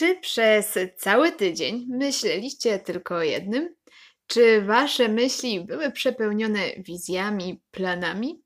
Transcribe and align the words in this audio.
Czy 0.00 0.16
przez 0.20 0.78
cały 0.96 1.32
tydzień 1.32 1.86
myśleliście 1.88 2.78
tylko 2.78 3.14
o 3.16 3.22
jednym? 3.22 3.74
Czy 4.26 4.62
wasze 4.62 5.08
myśli 5.08 5.64
były 5.64 5.92
przepełnione 5.92 6.60
wizjami, 6.78 7.60
planami? 7.70 8.42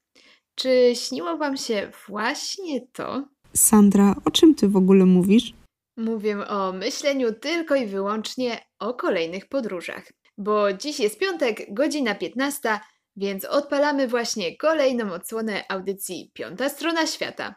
Czy 0.55 0.93
śniło 0.95 1.37
wam 1.37 1.57
się 1.57 1.91
właśnie 2.09 2.87
to? 2.93 3.25
Sandra, 3.57 4.15
o 4.25 4.31
czym 4.31 4.55
ty 4.55 4.69
w 4.69 4.77
ogóle 4.77 5.05
mówisz? 5.05 5.53
Mówię 5.97 6.49
o 6.49 6.73
myśleniu 6.73 7.33
tylko 7.33 7.75
i 7.75 7.87
wyłącznie 7.87 8.59
o 8.79 8.95
kolejnych 8.95 9.49
podróżach. 9.49 10.13
Bo 10.39 10.73
dziś 10.73 11.01
jest 11.01 11.19
piątek, 11.19 11.75
godzina 11.75 12.15
15, 12.15 12.81
więc 13.17 13.45
odpalamy 13.45 14.09
właśnie 14.09 14.57
kolejną 14.57 15.13
odsłonę 15.13 15.65
audycji 15.69 16.31
Piąta 16.35 16.69
Strona 16.69 17.07
Świata. 17.07 17.55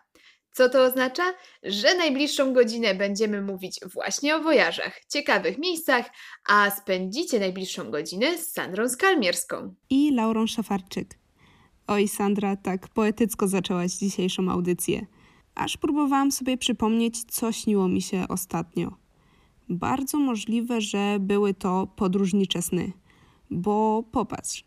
Co 0.58 0.70
to 0.70 0.84
oznacza? 0.84 1.24
Że 1.64 1.98
najbliższą 1.98 2.54
godzinę 2.54 2.96
będziemy 2.96 3.42
mówić 3.42 3.80
właśnie 3.94 4.36
o 4.36 4.44
wojażach, 4.44 5.05
ciekawych 5.10 5.58
miejscach, 5.58 6.05
a 6.50 6.72
spędzicie 6.72 7.40
najbliższą 7.40 7.91
godzinę 7.91 8.38
z 8.38 8.52
Sandrą 8.54 8.90
Skalmierską. 8.90 9.73
I 9.90 10.12
Laurą 10.12 10.48
Szafarczyk. 10.48 11.20
Oj, 11.88 12.08
Sandra, 12.08 12.55
tak 12.55 12.88
poetycko 12.88 13.48
zaczęłaś 13.48 13.91
dzisiejszą 13.91 14.50
audycję. 14.52 15.05
Aż 15.55 15.78
próbowałam 15.78 16.31
sobie 16.31 16.58
przypomnieć, 16.58 17.23
co 17.23 17.52
śniło 17.52 17.88
mi 17.88 18.02
się 18.02 18.26
ostatnio. 18.30 18.92
Bardzo 19.70 20.17
możliwe, 20.17 20.81
że 20.81 21.17
były 21.20 21.53
to 21.53 21.88
podróżnicze 21.95 22.62
sny. 22.62 22.92
Bo 23.52 24.03
popatrz, 24.12 24.64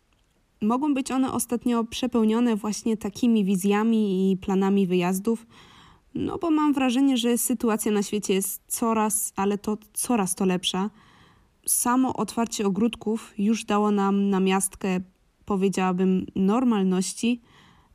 mogą 0.61 0.93
być 0.93 1.11
one 1.11 1.31
ostatnio 1.31 1.83
przepełnione 1.83 2.55
właśnie 2.55 2.97
takimi 2.97 3.45
wizjami 3.45 4.31
i 4.31 4.37
planami 4.37 4.87
wyjazdów, 4.87 5.45
no 6.15 6.37
bo 6.37 6.51
mam 6.51 6.73
wrażenie, 6.73 7.17
że 7.17 7.37
sytuacja 7.37 7.91
na 7.91 8.03
świecie 8.03 8.33
jest 8.33 8.61
coraz, 8.67 9.33
ale 9.35 9.57
to 9.57 9.77
coraz 9.93 10.35
to 10.35 10.45
lepsza. 10.45 10.89
Samo 11.65 12.15
otwarcie 12.15 12.65
ogródków 12.65 13.33
już 13.37 13.65
dało 13.65 13.91
nam 13.91 14.29
na 14.29 14.39
miastkę, 14.39 14.99
powiedziałabym, 15.45 16.25
normalności, 16.35 17.41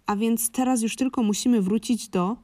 a 0.06 0.16
więc 0.16 0.50
teraz 0.50 0.82
już 0.82 0.96
tylko 0.96 1.22
musimy 1.22 1.62
wrócić 1.62 2.08
do 2.08 2.36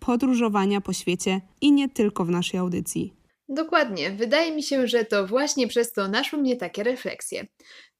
podróżowania 0.00 0.80
po 0.80 0.92
świecie 0.92 1.40
i 1.60 1.72
nie 1.72 1.88
tylko 1.88 2.24
w 2.24 2.30
naszej 2.30 2.60
audycji. 2.60 3.14
Dokładnie. 3.48 4.10
Wydaje 4.10 4.56
mi 4.56 4.62
się, 4.62 4.86
że 4.86 5.04
to 5.04 5.26
właśnie 5.26 5.68
przez 5.68 5.92
to 5.92 6.08
naszły 6.08 6.38
mnie 6.38 6.56
takie 6.56 6.82
refleksje. 6.82 7.46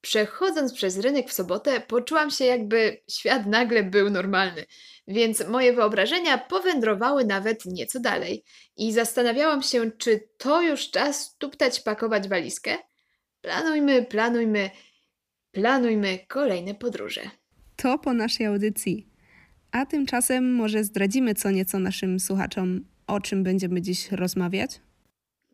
Przechodząc 0.00 0.72
przez 0.72 0.98
rynek 0.98 1.30
w 1.30 1.32
sobotę, 1.32 1.80
poczułam 1.80 2.30
się, 2.30 2.44
jakby 2.44 3.02
świat 3.10 3.46
nagle 3.46 3.82
był 3.82 4.10
normalny, 4.10 4.64
więc 5.08 5.48
moje 5.48 5.72
wyobrażenia 5.72 6.38
powędrowały 6.38 7.24
nawet 7.24 7.64
nieco 7.66 8.00
dalej 8.00 8.44
i 8.76 8.92
zastanawiałam 8.92 9.62
się, 9.62 9.90
czy 9.90 10.28
to 10.38 10.62
już 10.62 10.90
czas 10.90 11.36
tuptać, 11.38 11.80
pakować 11.80 12.28
walizkę? 12.28 12.78
Planujmy, 13.40 14.04
planujmy, 14.04 14.70
planujmy 15.52 16.18
kolejne 16.28 16.74
podróże. 16.74 17.20
To 17.76 17.98
po 17.98 18.12
naszej 18.12 18.46
audycji. 18.46 19.06
A 19.72 19.86
tymczasem 19.86 20.54
może 20.54 20.84
zdradzimy 20.84 21.34
co 21.34 21.50
nieco 21.50 21.78
naszym 21.78 22.20
słuchaczom, 22.20 22.84
o 23.06 23.20
czym 23.20 23.42
będziemy 23.42 23.82
dziś 23.82 24.12
rozmawiać? 24.12 24.80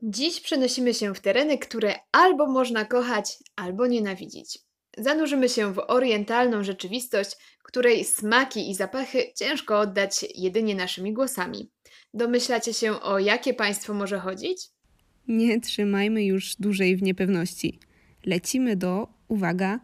Dziś 0.03 0.41
przenosimy 0.41 0.95
się 0.95 1.15
w 1.15 1.21
tereny, 1.21 1.59
które 1.59 1.95
albo 2.13 2.47
można 2.47 2.85
kochać, 2.85 3.37
albo 3.57 3.87
nienawidzić. 3.87 4.59
Zanurzymy 4.99 5.49
się 5.49 5.73
w 5.73 5.79
orientalną 5.89 6.65
rzeczywistość, 6.65 7.31
której 7.63 8.05
smaki 8.05 8.71
i 8.71 8.75
zapachy 8.75 9.33
ciężko 9.37 9.81
oddać 9.81 10.27
jedynie 10.35 10.75
naszymi 10.75 11.13
głosami. 11.13 11.71
Domyślacie 12.15 12.75
się, 12.75 13.01
o 13.01 13.19
jakie 13.19 13.55
państwo 13.55 13.95
może 13.95 14.19
chodzić? 14.19 14.59
Nie 15.29 15.61
trzymajmy 15.61 16.25
już 16.25 16.57
dłużej 16.57 16.97
w 16.97 17.03
niepewności. 17.03 17.79
Lecimy 18.27 18.77
do, 18.77 19.09
uwaga, 19.29 19.81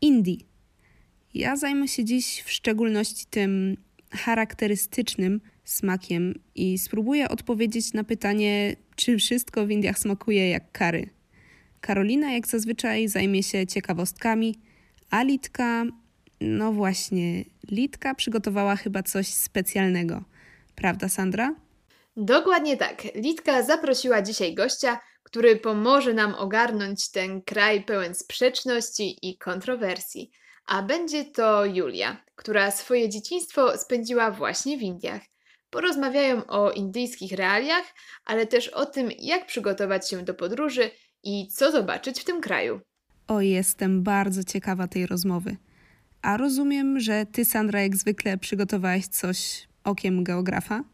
Indii. 0.00 0.48
Ja 1.34 1.56
zajmę 1.56 1.88
się 1.88 2.04
dziś 2.04 2.42
w 2.42 2.50
szczególności 2.50 3.26
tym 3.30 3.76
charakterystycznym 4.10 5.40
smakiem 5.64 6.34
i 6.54 6.78
spróbuję 6.78 7.28
odpowiedzieć 7.28 7.92
na 7.92 8.04
pytanie, 8.04 8.76
czy 8.96 9.18
wszystko 9.18 9.66
w 9.66 9.70
Indiach 9.70 9.98
smakuje 9.98 10.50
jak 10.50 10.72
kary. 10.72 11.10
Karolina, 11.80 12.32
jak 12.32 12.46
zazwyczaj, 12.46 13.08
zajmie 13.08 13.42
się 13.42 13.66
ciekawostkami, 13.66 14.58
a 15.10 15.22
Litka, 15.22 15.84
no 16.40 16.72
właśnie, 16.72 17.44
Litka 17.70 18.14
przygotowała 18.14 18.76
chyba 18.76 19.02
coś 19.02 19.26
specjalnego. 19.26 20.24
Prawda, 20.74 21.08
Sandra? 21.08 21.54
Dokładnie 22.16 22.76
tak. 22.76 23.02
Litka 23.14 23.62
zaprosiła 23.62 24.22
dzisiaj 24.22 24.54
gościa, 24.54 25.00
który 25.22 25.56
pomoże 25.56 26.14
nam 26.14 26.34
ogarnąć 26.34 27.10
ten 27.10 27.42
kraj 27.42 27.84
pełen 27.84 28.14
sprzeczności 28.14 29.18
i 29.22 29.38
kontrowersji. 29.38 30.30
A 30.66 30.82
będzie 30.82 31.24
to 31.24 31.64
Julia, 31.64 32.24
która 32.36 32.70
swoje 32.70 33.08
dzieciństwo 33.08 33.78
spędziła 33.78 34.30
właśnie 34.30 34.78
w 34.78 34.82
Indiach. 34.82 35.22
Porozmawiają 35.70 36.46
o 36.46 36.70
indyjskich 36.70 37.32
realiach, 37.32 37.84
ale 38.24 38.46
też 38.46 38.68
o 38.68 38.86
tym, 38.86 39.10
jak 39.18 39.46
przygotować 39.46 40.10
się 40.10 40.24
do 40.24 40.34
podróży 40.34 40.90
i 41.22 41.48
co 41.48 41.72
zobaczyć 41.72 42.20
w 42.20 42.24
tym 42.24 42.40
kraju. 42.40 42.80
O, 43.28 43.40
jestem 43.40 44.02
bardzo 44.02 44.44
ciekawa 44.44 44.88
tej 44.88 45.06
rozmowy. 45.06 45.56
A 46.22 46.36
rozumiem, 46.36 47.00
że 47.00 47.26
ty, 47.32 47.44
Sandra, 47.44 47.82
jak 47.82 47.96
zwykle 47.96 48.38
przygotowałaś 48.38 49.06
coś 49.06 49.68
okiem 49.84 50.24
geografa? 50.24 50.84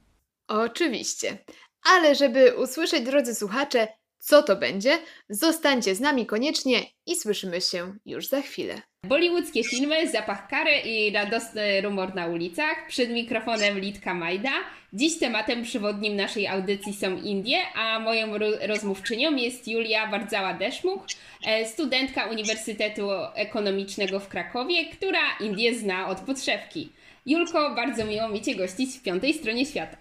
Oczywiście. 0.49 1.39
Ale 1.83 2.15
żeby 2.15 2.55
usłyszeć, 2.57 3.05
drodzy 3.05 3.35
słuchacze, 3.35 3.89
co 4.19 4.43
to 4.43 4.57
będzie, 4.57 4.99
zostańcie 5.29 5.95
z 5.95 6.01
nami 6.01 6.27
koniecznie 6.27 6.83
i 7.07 7.17
słyszymy 7.17 7.61
się 7.61 7.95
już 8.07 8.29
za 8.29 8.41
chwilę. 8.41 8.83
Bollywoodzkie 9.09 9.65
filmy, 9.65 10.09
zapach 10.09 10.49
kary 10.49 10.71
i 10.85 11.13
radosny 11.13 11.81
rumor 11.81 12.15
na 12.15 12.27
ulicach. 12.27 12.87
Przed 12.89 13.11
mikrofonem 13.11 13.79
Litka 13.79 14.15
Majda. 14.15 14.53
Dziś 14.93 15.19
tematem 15.19 15.63
przewodnim 15.63 16.17
naszej 16.17 16.47
audycji 16.47 16.95
są 16.95 17.17
Indie, 17.17 17.59
a 17.75 17.99
moją 17.99 18.39
rozmówczynią 18.67 19.37
jest 19.37 19.69
Julia 19.69 20.11
Bardzała-Deszmuch, 20.11 21.07
e, 21.47 21.67
studentka 21.67 22.25
Uniwersytetu 22.25 23.09
Ekonomicznego 23.35 24.21
w 24.21 24.29
Krakowie, 24.29 24.87
która 24.87 25.37
Indie 25.41 25.75
zna 25.75 26.09
od 26.09 26.21
podszewki. 26.21 26.93
Julko, 27.27 27.75
bardzo 27.75 28.05
miło 28.05 28.29
mi 28.29 28.43
Cię 28.43 28.55
gościć 28.55 28.99
w 28.99 29.03
piątej 29.03 29.35
stronie 29.35 29.67
świata. 29.67 29.97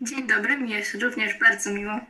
Dzień 0.00 0.26
dobry, 0.26 0.56
mi 0.56 0.70
jest 0.70 0.94
również 0.94 1.38
bardzo 1.38 1.70
miło. 1.70 2.00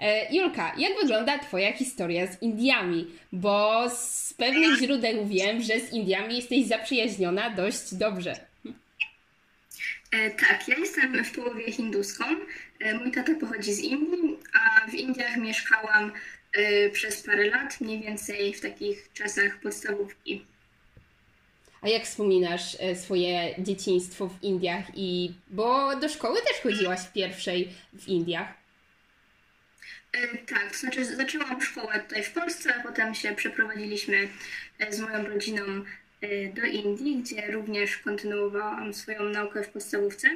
E, 0.00 0.34
Julka, 0.34 0.74
jak 0.78 0.92
wygląda 1.00 1.38
Twoja 1.38 1.72
historia 1.72 2.26
z 2.26 2.42
Indiami? 2.42 3.06
Bo 3.32 3.84
z 3.90 4.34
pewnych 4.34 4.78
źródeł 4.78 5.26
wiem, 5.26 5.62
że 5.62 5.80
z 5.80 5.92
Indiami 5.92 6.36
jesteś 6.36 6.66
zaprzyjaźniona 6.66 7.50
dość 7.50 7.94
dobrze. 7.94 8.32
E, 10.12 10.30
tak, 10.30 10.68
ja 10.68 10.78
jestem 10.78 11.24
w 11.24 11.32
połowie 11.32 11.72
hinduską. 11.72 12.24
E, 12.80 12.94
mój 12.94 13.12
tata 13.12 13.32
pochodzi 13.40 13.72
z 13.72 13.80
Indii, 13.80 14.36
a 14.60 14.90
w 14.90 14.94
Indiach 14.94 15.36
mieszkałam 15.36 16.12
przez 16.92 17.22
parę 17.22 17.44
lat, 17.50 17.80
mniej 17.80 18.00
więcej 18.00 18.54
w 18.54 18.60
takich 18.60 19.12
czasach 19.12 19.60
podstawówki. 19.60 20.44
A 21.80 21.88
jak 21.88 22.04
wspominasz 22.04 22.76
swoje 22.94 23.54
dzieciństwo 23.58 24.28
w 24.28 24.42
Indiach 24.42 24.84
i 24.94 25.32
bo 25.50 25.96
do 25.96 26.08
szkoły 26.08 26.38
też 26.42 26.60
chodziłaś 26.62 27.00
w 27.00 27.12
pierwszej 27.12 27.68
w 27.92 28.08
Indiach? 28.08 28.57
E, 30.22 30.38
tak, 30.38 30.76
znaczy 30.76 31.04
zaczęłam 31.04 31.62
szkołę 31.62 32.00
tutaj 32.08 32.22
w 32.22 32.32
Polsce, 32.32 32.74
a 32.74 32.82
potem 32.82 33.14
się 33.14 33.34
przeprowadziliśmy 33.34 34.28
e, 34.78 34.92
z 34.92 35.00
moją 35.00 35.26
rodziną 35.26 35.62
e, 36.20 36.52
do 36.52 36.62
Indii, 36.62 37.16
gdzie 37.16 37.50
również 37.50 37.98
kontynuowałam 37.98 38.94
swoją 38.94 39.22
naukę 39.24 39.62
w 39.62 39.68
podstawówce. 39.68 40.28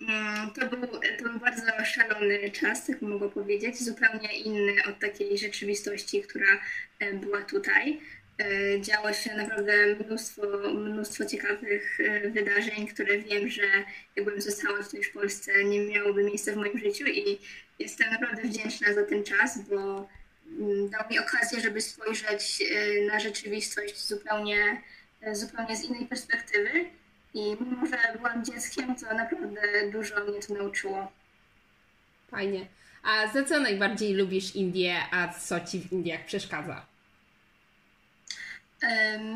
Mm, 0.00 0.50
to 0.50 0.66
był, 0.66 0.88
to 1.18 1.24
był 1.24 1.38
bardzo 1.40 1.62
szalony 1.84 2.50
czas, 2.50 2.86
tak 2.86 3.02
mogę 3.02 3.30
powiedzieć, 3.30 3.82
zupełnie 3.82 4.38
inny 4.38 4.72
od 4.88 4.98
takiej 4.98 5.38
rzeczywistości, 5.38 6.22
która 6.22 6.60
była 7.12 7.42
tutaj. 7.42 8.00
Działo 8.80 9.12
się 9.12 9.34
naprawdę 9.34 9.96
mnóstwo, 10.06 10.42
mnóstwo 10.74 11.24
ciekawych 11.26 11.98
wydarzeń, 12.30 12.86
które 12.86 13.18
wiem, 13.18 13.48
że 13.48 13.62
jakbym 14.16 14.40
została 14.40 14.82
tutaj 14.82 15.02
w 15.02 15.12
Polsce, 15.12 15.64
nie 15.64 15.86
miałoby 15.86 16.24
miejsca 16.24 16.52
w 16.52 16.56
moim 16.56 16.78
życiu 16.78 17.04
i 17.06 17.38
Jestem 17.78 18.10
naprawdę 18.10 18.42
wdzięczna 18.42 18.94
za 18.94 19.04
ten 19.04 19.24
czas, 19.24 19.58
bo 19.68 20.08
mm, 20.58 20.88
dał 20.90 21.08
mi 21.10 21.18
okazję, 21.18 21.60
żeby 21.60 21.80
spojrzeć 21.80 22.62
y, 22.70 23.06
na 23.12 23.20
rzeczywistość 23.20 24.06
zupełnie, 24.06 24.82
y, 25.28 25.34
zupełnie 25.34 25.76
z 25.76 25.84
innej 25.84 26.06
perspektywy. 26.06 26.70
I 27.34 27.56
mimo, 27.60 27.86
że 27.86 27.96
byłam 28.16 28.44
dzieckiem, 28.44 28.96
to 28.96 29.14
naprawdę 29.14 29.60
dużo 29.92 30.24
mnie 30.24 30.40
to 30.40 30.54
nauczyło. 30.54 31.12
Fajnie. 32.30 32.66
A 33.02 33.32
za 33.32 33.44
co 33.44 33.60
najbardziej 33.60 34.14
lubisz 34.14 34.56
Indię, 34.56 34.96
a 35.10 35.28
co 35.28 35.60
ci 35.60 35.80
w 35.80 35.92
Indiach 35.92 36.24
przeszkadza? 36.24 36.86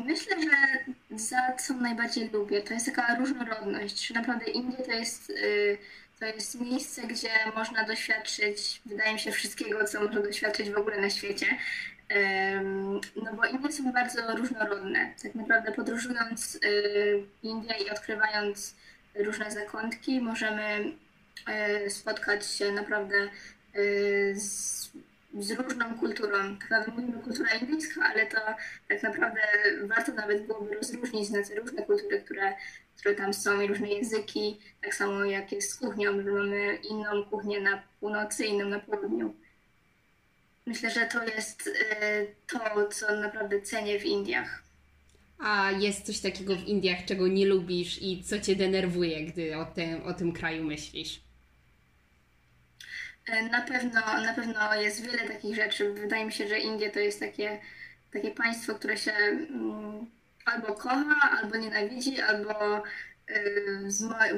Myślę, 0.05 0.35
że 0.41 0.85
za 1.17 1.53
co 1.53 1.73
najbardziej 1.73 2.29
lubię, 2.29 2.61
to 2.61 2.73
jest 2.73 2.85
taka 2.85 3.15
różnorodność, 3.15 4.13
naprawdę 4.13 4.45
Indie 4.45 4.85
to 4.85 4.91
jest 4.91 5.29
y, 5.29 5.77
To 6.21 6.27
jest 6.27 6.61
miejsce, 6.61 7.01
gdzie 7.01 7.29
można 7.55 7.83
doświadczyć, 7.83 8.81
wydaje 8.85 9.13
mi 9.13 9.19
się, 9.19 9.31
wszystkiego, 9.31 9.85
co 9.85 10.01
można 10.01 10.21
doświadczyć 10.21 10.69
w 10.69 10.77
ogóle 10.77 11.01
na 11.01 11.09
świecie. 11.09 11.45
No 13.23 13.33
bo 13.33 13.45
Indie 13.45 13.71
są 13.71 13.91
bardzo 13.91 14.35
różnorodne. 14.35 15.13
Tak 15.23 15.35
naprawdę 15.35 15.71
podróżując 15.71 16.55
y, 16.55 17.23
Indie 17.43 17.75
i 17.85 17.89
odkrywając 17.89 18.75
różne 19.15 19.51
zakątki, 19.51 20.21
możemy 20.21 20.93
y, 21.85 21.89
spotkać 21.89 22.45
się 22.45 22.71
naprawdę 22.71 23.29
y, 23.75 24.33
z, 24.35 24.89
z 25.39 25.51
różną 25.51 25.99
kulturą. 25.99 26.37
Naprawdę 26.69 26.91
mówimy 26.91 27.23
kultura 27.23 27.53
indyjska, 27.53 28.01
ale 28.05 28.25
to 28.25 28.37
tak 28.89 29.03
naprawdę 29.03 29.41
warto 29.83 30.11
nawet 30.11 30.47
byłoby 30.47 30.75
rozróżnić 30.75 31.29
na 31.29 31.43
te 31.43 31.55
różne 31.55 31.81
kultury, 31.81 32.21
które, 32.21 32.53
które 33.01 33.15
tam 33.15 33.33
są 33.33 33.61
i 33.61 33.67
różne 33.67 33.89
języki, 33.89 34.59
tak 34.81 34.95
samo 34.95 35.25
jak 35.25 35.51
jest 35.51 35.71
z 35.71 35.75
kuchnią, 35.75 36.23
że 36.23 36.31
mamy 36.31 36.75
inną 36.89 37.23
kuchnię 37.23 37.61
na 37.61 37.83
północy, 37.99 38.45
inną 38.45 38.69
na 38.69 38.79
południu. 38.79 39.35
Myślę, 40.65 40.91
że 40.91 41.05
to 41.05 41.23
jest 41.23 41.67
y, 41.67 42.35
to, 42.47 42.87
co 42.87 43.15
naprawdę 43.15 43.61
cenię 43.61 43.99
w 43.99 44.05
Indiach. 44.05 44.63
A 45.39 45.71
jest 45.71 46.05
coś 46.05 46.19
takiego 46.19 46.55
w 46.55 46.67
Indiach, 46.67 47.05
czego 47.05 47.27
nie 47.27 47.45
lubisz 47.45 48.01
i 48.01 48.23
co 48.23 48.39
cię 48.39 48.55
denerwuje, 48.55 49.25
gdy 49.25 49.57
o 49.57 49.65
tym, 49.65 50.03
o 50.03 50.13
tym 50.13 50.33
kraju 50.33 50.63
myślisz? 50.63 51.21
Y, 53.29 53.49
na 53.49 53.61
pewno, 53.61 54.01
na 54.01 54.33
pewno 54.33 54.75
jest 54.75 55.05
wiele 55.05 55.27
takich 55.27 55.55
rzeczy. 55.55 55.93
Wydaje 55.93 56.25
mi 56.25 56.33
się, 56.33 56.47
że 56.47 56.59
Indie 56.59 56.91
to 56.91 56.99
jest 56.99 57.19
takie, 57.19 57.59
takie 58.13 58.31
państwo, 58.31 58.75
które 58.75 58.97
się 58.97 59.11
mm, 59.11 60.05
albo 60.45 60.75
kocha, 60.75 61.37
albo 61.41 61.57
nienawidzi, 61.57 62.21
albo 62.21 62.83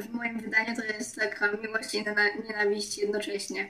w 0.02 0.10
moim 0.10 0.40
wydaniu 0.40 0.76
to 0.76 0.84
jest 0.84 1.16
taka 1.16 1.52
miłość 1.52 1.96
i 1.96 2.06
nienawiść 2.48 2.98
jednocześnie, 2.98 3.70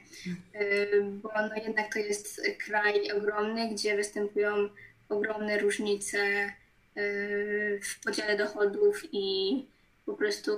bo 1.04 1.30
no 1.34 1.56
jednak 1.66 1.94
to 1.94 2.00
jest 2.00 2.42
kraj 2.66 3.12
ogromny, 3.12 3.70
gdzie 3.70 3.96
występują 3.96 4.70
ogromne 5.10 5.60
różnice 5.60 6.54
w 7.84 8.00
podziale 8.06 8.38
dochodów 8.38 9.02
i 9.12 9.68
po 10.06 10.14
prostu 10.14 10.52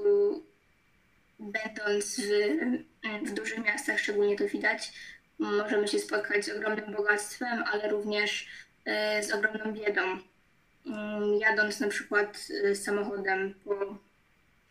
będąc 1.40 2.22
w, 2.22 3.30
w 3.30 3.34
dużych 3.34 3.66
miastach 3.66 4.00
szczególnie 4.00 4.38
to 4.38 4.48
widać, 4.48 4.92
możemy 5.40 5.88
się 5.88 6.00
spotkać 6.00 6.46
z 6.46 6.50
ogromnym 6.50 6.92
bogactwem, 6.96 7.64
ale 7.72 7.90
również 7.90 8.48
z 9.22 9.32
ogromną 9.32 9.74
biedą. 9.74 10.02
Jadąc 11.40 11.80
na 11.80 11.88
przykład 11.88 12.48
samochodem 12.74 13.54
po 13.64 13.98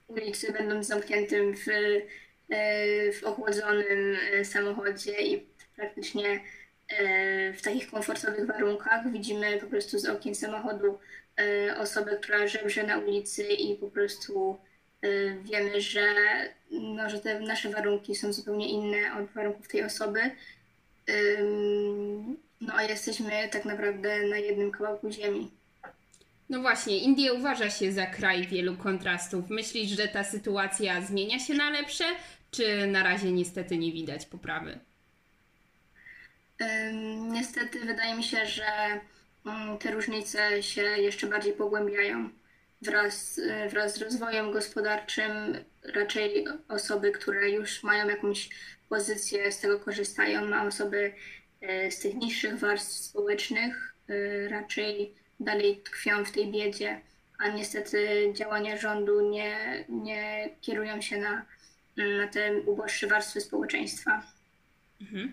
ulicy, 0.09 0.53
będąc 0.53 0.87
zamkniętym 0.87 1.57
w, 1.57 1.69
e, 1.69 3.13
w 3.13 3.25
ochłodzonym 3.25 4.17
e, 4.33 4.45
samochodzie 4.45 5.23
i 5.23 5.47
praktycznie 5.77 6.41
w 7.55 7.63
takich 7.63 7.91
komfortowych 7.91 8.47
warunkach 8.47 9.13
widzimy 9.13 9.59
po 9.59 9.67
prostu 9.67 9.99
z 9.99 10.07
okien 10.07 10.35
samochodu 10.35 10.99
osobę, 11.79 12.17
która 12.17 12.47
żebrze 12.47 12.83
na 12.83 12.99
ulicy 12.99 13.43
i 13.43 13.77
po 13.77 13.91
prostu 13.91 14.59
wiemy, 15.43 15.81
że, 15.81 16.15
no, 16.71 17.11
że 17.11 17.21
te 17.21 17.41
nasze 17.41 17.71
warunki 17.71 18.15
są 18.15 18.33
zupełnie 18.33 18.69
inne 18.69 18.99
od 19.19 19.31
warunków 19.31 19.69
tej 19.69 19.85
osoby. 19.85 20.21
No 22.61 22.75
a 22.75 22.83
jesteśmy 22.83 23.49
tak 23.53 23.65
naprawdę 23.65 24.23
na 24.23 24.39
jednym 24.39 24.71
kawałku 24.71 25.11
ziemi. 25.11 25.51
No 26.49 26.61
właśnie, 26.61 26.99
Indie 26.99 27.33
uważa 27.33 27.71
się 27.71 27.93
za 27.93 28.07
kraj 28.07 28.47
wielu 28.47 28.77
kontrastów. 28.77 29.51
Myślisz, 29.51 29.91
że 29.91 30.09
ta 30.09 30.25
sytuacja 30.25 31.01
zmienia 31.01 31.39
się 31.39 31.55
na 31.55 31.71
lepsze, 31.71 32.05
czy 32.51 32.87
na 32.87 33.03
razie 33.03 33.33
niestety 33.33 33.79
nie 33.79 33.93
widać 33.93 34.27
poprawy? 34.27 34.79
Niestety 37.31 37.81
wydaje 37.81 38.15
mi 38.15 38.25
się, 38.25 38.47
że 38.47 38.65
mm, 39.47 39.79
te 39.79 39.91
różnice 39.91 40.63
się 40.63 40.83
jeszcze 40.83 41.27
bardziej 41.27 41.53
pogłębiają. 41.53 42.29
Wraz, 42.83 43.41
wraz 43.71 43.95
z 43.95 44.03
rozwojem 44.03 44.53
gospodarczym 44.53 45.31
raczej 45.95 46.47
osoby, 46.69 47.13
które 47.13 47.51
już 47.51 47.83
mają 47.83 48.09
jakąś 48.09 48.49
pozycję, 48.89 49.53
z 49.53 49.61
tego 49.61 49.81
korzystają, 49.81 50.55
a 50.55 50.67
osoby 50.67 51.13
e, 51.61 51.91
z 51.91 51.99
tych 51.99 52.15
niższych 52.15 52.59
warstw 52.59 52.93
społecznych 52.93 53.95
e, 54.09 54.49
raczej 54.49 55.15
dalej 55.41 55.77
tkwią 55.77 56.25
w 56.25 56.31
tej 56.31 56.53
biedzie, 56.53 57.01
a 57.39 57.49
niestety 57.49 58.31
działania 58.35 58.77
rządu 58.77 59.31
nie, 59.31 59.85
nie 59.89 60.51
kierują 60.61 61.01
się 61.01 61.19
na, 61.19 61.47
na 61.97 62.29
te 62.29 62.61
uboższe 62.61 63.07
warstwy 63.07 63.41
społeczeństwa. 63.41 64.23
Mhm. 65.01 65.33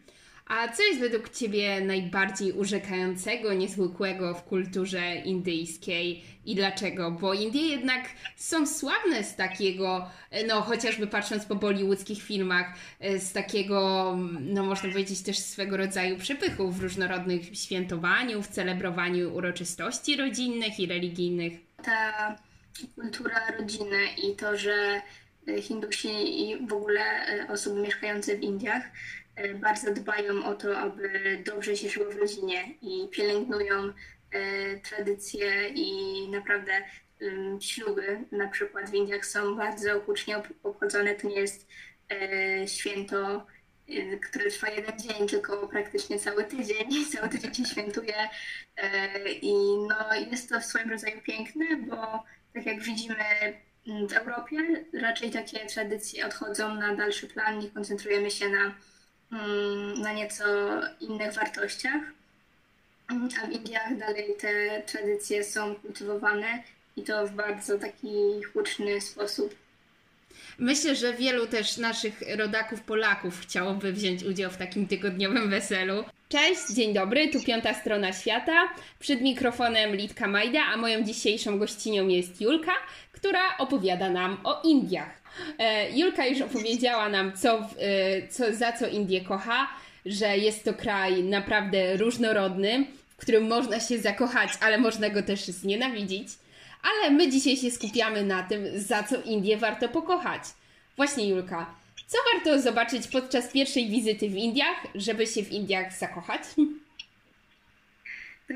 A 0.52 0.68
co 0.68 0.84
jest 0.84 1.00
według 1.00 1.30
Ciebie 1.30 1.82
najbardziej 1.82 2.52
urzekającego, 2.52 3.54
niezwykłego 3.54 4.34
w 4.34 4.44
kulturze 4.44 5.16
indyjskiej 5.16 6.24
i 6.46 6.56
dlaczego? 6.56 7.12
Bo 7.12 7.34
Indie 7.34 7.68
jednak 7.68 8.02
są 8.36 8.68
sławne 8.68 9.24
z 9.24 9.36
takiego, 9.36 10.10
no 10.48 10.62
chociażby 10.62 11.08
patrząc 11.08 11.46
po 11.46 11.56
bollywoodzkich 11.56 12.24
filmach, 12.24 12.66
z 13.20 13.34
takiego, 13.34 14.18
no 14.40 14.64
można 14.64 14.90
powiedzieć 14.90 15.22
też 15.22 15.40
swego 15.40 15.78
rodzaju 15.78 16.18
przepychu 16.18 16.72
w 16.72 16.82
różnorodnych 16.82 17.58
świętowaniu, 17.58 18.42
w 18.42 18.48
celebrowaniu 18.48 19.36
uroczystości 19.36 20.18
rodzinnych 20.18 20.80
i 20.80 20.88
religijnych. 20.88 21.54
Ta 21.84 22.36
kultura 22.96 23.42
rodziny 23.60 23.98
i 24.24 24.36
to, 24.36 24.58
że 24.58 25.02
Hindusi 25.62 26.10
i 26.42 26.68
w 26.68 26.74
ogóle 26.74 27.04
osoby 27.50 27.82
mieszkające 27.82 28.38
w 28.38 28.42
Indiach 28.42 28.84
E, 28.84 29.21
bardzo 29.56 29.94
dbają 29.94 30.46
o 30.46 30.56
to, 30.56 30.78
aby 30.78 31.10
dobrze 31.46 31.78
się 31.78 31.90
żyło 31.90 32.12
w 32.12 32.16
rodzinie 32.16 32.76
i 32.82 33.10
pielęgnują 33.12 33.94
e, 34.32 34.78
tradycje 34.80 35.70
i 35.70 36.30
naprawdę 36.30 36.72
śluby 37.60 38.20
na 38.32 38.48
przykład 38.48 38.90
w 38.90 38.94
Indiach 38.94 39.26
są 39.26 39.56
bardzo 39.56 40.02
hucznie 40.02 40.42
obchodzone. 40.64 41.16
To 41.16 41.28
nie 41.28 41.36
jest 41.36 41.68
e, 42.12 42.68
święto, 42.68 43.48
które 44.30 44.52
trwa 44.52 44.70
jeden 44.70 45.00
dzień, 45.00 45.28
tylko 45.28 45.68
praktycznie 45.68 46.20
cały 46.20 46.44
tydzień. 46.44 46.90
Cały 47.14 47.30
tydzień 47.30 47.54
się 47.54 47.66
świętuje 47.66 48.16
i 49.42 49.54
no, 49.90 50.16
jest 50.32 50.50
to 50.50 50.60
w 50.60 50.66
swoim 50.66 50.90
rodzaju 50.90 51.22
piękne, 51.22 51.66
bo 51.78 52.24
tak 52.54 52.66
jak 52.66 52.82
widzimy 52.82 53.26
w 54.10 54.14
Europie, 54.14 54.58
raczej 54.94 55.32
takie 55.32 55.66
tradycje 55.66 56.26
odchodzą 56.26 56.76
na 56.76 56.96
dalszy 56.96 57.28
plan 57.28 57.62
i 57.62 57.72
koncentrujemy 57.72 58.32
się 58.32 58.50
na 58.50 58.58
Mm, 58.60 58.76
na 59.98 60.14
nieco 60.14 60.44
innych 61.00 61.34
wartościach. 61.34 62.02
Mm, 63.12 63.30
a 63.44 63.48
w 63.48 63.52
Indiach 63.52 63.98
dalej 63.98 64.36
te 64.40 64.82
tradycje 64.86 65.44
są 65.44 65.76
kultywowane 65.76 66.64
i 66.98 67.04
to 67.04 67.28
w 67.28 67.32
bardzo 67.32 67.78
taki 67.80 68.44
huczny 68.54 69.02
sposób. 69.02 69.56
Myślę, 70.60 70.96
że 70.96 71.14
wielu 71.14 71.48
też 71.48 71.78
naszych 71.78 72.22
rodaków 72.38 72.82
Polaków 72.82 73.40
chciałoby 73.42 73.94
wziąć 73.94 74.24
udział 74.24 74.52
w 74.52 74.58
takim 74.58 74.88
tygodniowym 74.88 75.50
weselu. 75.50 76.04
Cześć, 76.30 76.62
dzień 76.74 76.94
dobry, 76.94 77.30
tu 77.30 77.44
piąta 77.44 77.74
strona 77.74 78.14
świata. 78.14 78.70
Przed 79.00 79.22
mikrofonem 79.22 79.96
Litka 79.96 80.28
Majda, 80.28 80.62
a 80.74 80.78
moją 80.78 81.04
dzisiejszą 81.04 81.60
gościnią 81.60 82.08
jest 82.08 82.42
Julka, 82.42 82.72
która 83.22 83.58
opowiada 83.58 84.10
nam 84.10 84.38
o 84.44 84.62
Indiach. 84.64 85.22
E, 85.58 85.92
Julka 85.98 86.26
już 86.26 86.42
opowiedziała 86.42 87.10
nam, 87.10 87.38
co, 87.38 87.60
e, 87.60 88.28
co, 88.28 88.54
za 88.54 88.72
co 88.72 88.88
Indię 88.88 89.22
kocha, 89.22 89.68
że 90.06 90.38
jest 90.38 90.66
to 90.66 90.74
kraj 90.74 91.24
naprawdę 91.24 91.98
różnorodny, 91.98 92.86
w 93.18 93.22
którym 93.22 93.48
można 93.48 93.80
się 93.80 94.00
zakochać, 94.00 94.50
ale 94.62 94.78
można 94.78 95.10
go 95.10 95.24
też 95.24 95.46
znienawidzić. 95.46 96.28
Ale 96.84 97.12
my 97.12 97.30
dzisiaj 97.30 97.58
się 97.58 97.72
skupiamy 97.72 98.24
na 98.24 98.44
tym, 98.44 98.66
za 98.76 99.04
co 99.04 99.22
Indię 99.22 99.58
warto 99.58 99.90
pokochać. 99.90 100.44
Właśnie 100.98 101.30
Julka, 101.30 101.74
co 102.08 102.18
warto 102.34 102.62
zobaczyć 102.62 103.08
podczas 103.08 103.52
pierwszej 103.52 103.90
wizyty 103.90 104.30
w 104.30 104.36
Indiach, 104.36 104.88
żeby 104.96 105.28
się 105.28 105.44
w 105.44 105.52
Indiach 105.52 105.98
zakochać? 105.98 106.42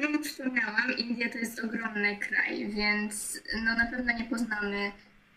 Tak 0.01 0.11
jak 0.11 0.23
wspomniałam, 0.23 0.97
India 0.97 1.29
to 1.29 1.37
jest 1.37 1.59
ogromny 1.59 2.17
kraj, 2.17 2.67
więc 2.67 3.41
no 3.63 3.75
na 3.75 3.85
pewno 3.85 4.17
nie 4.17 4.23
poznamy 4.23 4.91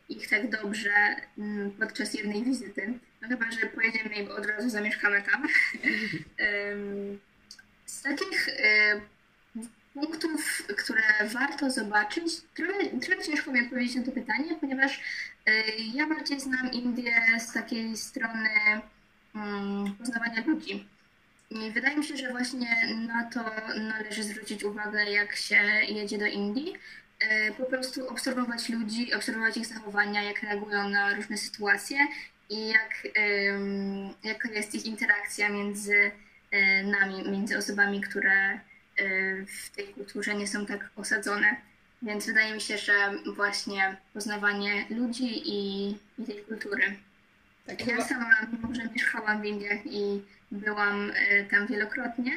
ich 0.09 0.29
tak 0.29 0.51
dobrze 0.51 1.17
mm, 1.39 1.71
podczas 1.71 2.15
jednej 2.15 2.45
wizyty. 2.45 2.99
No 3.23 3.29
chyba, 3.29 3.51
że 3.51 3.67
pojedziemy 3.67 4.15
i 4.15 4.29
od 4.29 4.47
razu 4.47 4.71
zamieszkamy 4.71 5.23
tam. 5.23 5.47
Z 7.87 8.03
takich 8.03 8.49
y, 8.49 8.53
punktów, 9.95 10.63
które 10.77 11.03
warto 11.25 11.71
zobaczyć, 11.71 12.25
trochę, 12.55 13.01
trochę 13.01 13.23
ciężko 13.23 13.53
mi 13.53 13.65
odpowiedzieć 13.65 13.97
na 13.97 14.03
to 14.03 14.13
pytanie, 14.13 14.57
ponieważ 14.61 15.01
y, 15.49 15.53
ja 15.95 16.07
bardziej 16.07 16.41
znam 16.41 16.73
Indię 16.73 17.15
z 17.39 17.53
takiej 17.53 17.97
strony 17.97 18.49
mm, 19.35 19.95
poznawania 19.95 20.45
ludzi. 20.47 20.87
Wydaje 21.51 21.97
mi 21.97 22.05
się, 22.05 22.17
że 22.17 22.31
właśnie 22.31 22.97
na 23.07 23.31
to 23.31 23.41
należy 23.81 24.23
zwrócić 24.23 24.65
uwagę, 24.65 25.11
jak 25.11 25.37
się 25.37 25.57
jedzie 25.89 26.19
do 26.19 26.27
Indii, 26.27 26.75
E, 27.21 27.53
po 27.53 27.65
prostu 27.65 28.09
obserwować 28.09 28.69
ludzi, 28.69 29.15
obserwować 29.15 29.57
ich 29.57 29.67
zachowania, 29.67 30.23
jak 30.23 30.43
reagują 30.43 30.89
na 30.89 31.15
różne 31.15 31.39
sytuacje 31.39 31.99
i 32.51 32.69
jak, 32.69 33.09
jaka 34.25 34.51
jest 34.51 34.75
ich 34.75 34.87
interakcja 34.87 35.49
między 35.49 36.11
e, 36.51 36.83
nami, 36.83 37.31
między 37.31 37.59
osobami, 37.59 38.01
które 38.01 38.33
e, 38.53 38.61
w 39.47 39.71
tej 39.77 39.87
kulturze 39.87 40.35
nie 40.35 40.47
są 40.47 40.67
tak 40.67 40.91
osadzone. 40.97 41.57
Więc 42.03 42.27
wydaje 42.27 42.55
mi 42.55 42.61
się, 42.61 42.79
że 42.79 42.93
właśnie 43.37 43.97
poznawanie 44.15 44.85
ludzi 44.91 45.43
i, 45.45 45.89
i 46.19 46.25
tej 46.27 46.43
kultury. 46.43 46.97
Tak 47.67 47.81
Ja 47.81 47.87
chyba... 47.87 48.09
sama, 48.09 48.37
mimo 48.53 48.75
że 48.75 48.89
mieszkałam 48.95 49.43
w 49.43 49.45
Indiach 49.45 49.87
i 49.87 50.23
byłam 50.51 51.13
e, 51.31 51.45
tam 51.45 51.67
wielokrotnie, 51.67 52.33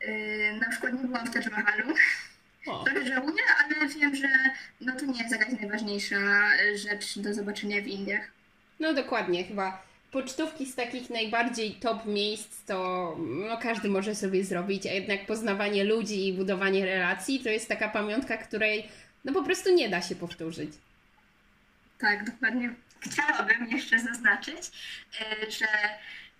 e, 0.00 0.52
na 0.52 0.70
przykład 0.70 0.92
nie 0.92 1.08
byłam 1.08 1.26
w 1.26 1.30
Taj 1.30 1.42
Mahalu, 1.50 1.94
trochę 2.84 3.06
żałuję, 3.06 3.42
ale 3.64 3.88
wiem, 3.88 4.14
że 4.14 4.28
no 4.80 4.96
to 4.96 5.06
nie 5.06 5.18
jest 5.18 5.32
jakaś 5.32 5.60
najważniejsza 5.60 6.16
e, 6.16 6.78
rzecz 6.78 7.18
do 7.18 7.34
zobaczenia 7.34 7.82
w 7.82 7.86
Indiach. 7.86 8.30
No 8.80 8.94
dokładnie, 8.94 9.44
chyba 9.44 9.82
pocztówki 10.10 10.66
z 10.66 10.74
takich 10.74 11.10
najbardziej 11.10 11.74
top 11.74 12.06
miejsc 12.06 12.64
to 12.64 13.16
no, 13.48 13.58
każdy 13.58 13.88
może 13.88 14.14
sobie 14.14 14.44
zrobić, 14.44 14.86
a 14.86 14.92
jednak 14.92 15.26
poznawanie 15.26 15.84
ludzi 15.84 16.28
i 16.28 16.32
budowanie 16.32 16.84
relacji 16.84 17.40
to 17.40 17.48
jest 17.48 17.68
taka 17.68 17.88
pamiątka, 17.88 18.36
której 18.36 18.88
no 19.24 19.32
po 19.32 19.42
prostu 19.42 19.74
nie 19.74 19.88
da 19.88 20.02
się 20.02 20.14
powtórzyć. 20.14 20.70
Tak, 21.98 22.30
dokładnie. 22.30 22.74
Chciałabym 23.00 23.68
jeszcze 23.70 23.98
zaznaczyć, 23.98 24.70
że 25.48 25.66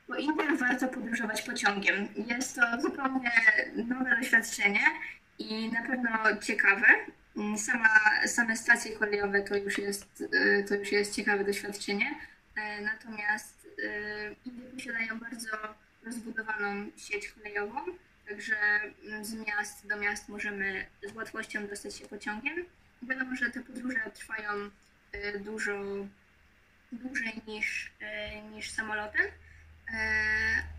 po 0.06 0.16
Indiach 0.16 0.58
warto 0.58 0.88
podróżować 0.88 1.42
pociągiem. 1.42 2.08
Jest 2.16 2.56
to 2.56 2.80
zupełnie 2.80 3.30
nowe 3.76 4.16
doświadczenie 4.16 4.80
i 5.38 5.72
na 5.72 5.82
pewno 5.82 6.10
ciekawe. 6.42 6.86
Sama, 7.56 7.88
same 8.26 8.56
stacje 8.56 8.96
kolejowe 8.98 9.42
to 9.42 9.56
już 9.56 9.78
jest, 9.78 10.24
e, 10.32 10.62
to 10.62 10.74
już 10.74 10.92
jest 10.92 11.14
ciekawe 11.14 11.44
doświadczenie. 11.44 12.14
E, 12.56 12.80
Natomiast 12.80 13.68
e, 13.84 14.34
Indie 14.44 14.70
posiadają 14.70 15.18
bardzo 15.18 15.48
rozbudowaną 16.04 16.90
sieć 16.96 17.28
kolejową, 17.28 17.80
także 18.28 18.56
z 19.22 19.34
miast 19.34 19.86
do 19.86 19.96
miast 19.96 20.28
możemy 20.28 20.86
z 21.02 21.16
łatwością 21.16 21.66
dostać 21.66 21.96
się 21.96 22.06
pociągiem. 22.08 22.64
Wiadomo, 23.02 23.36
że 23.36 23.50
te 23.50 23.60
podróże 23.60 24.10
trwają 24.14 24.50
dużo 25.40 25.72
dłużej 26.92 27.40
niż, 27.46 27.92
niż 28.52 28.70
samolotem, 28.70 29.22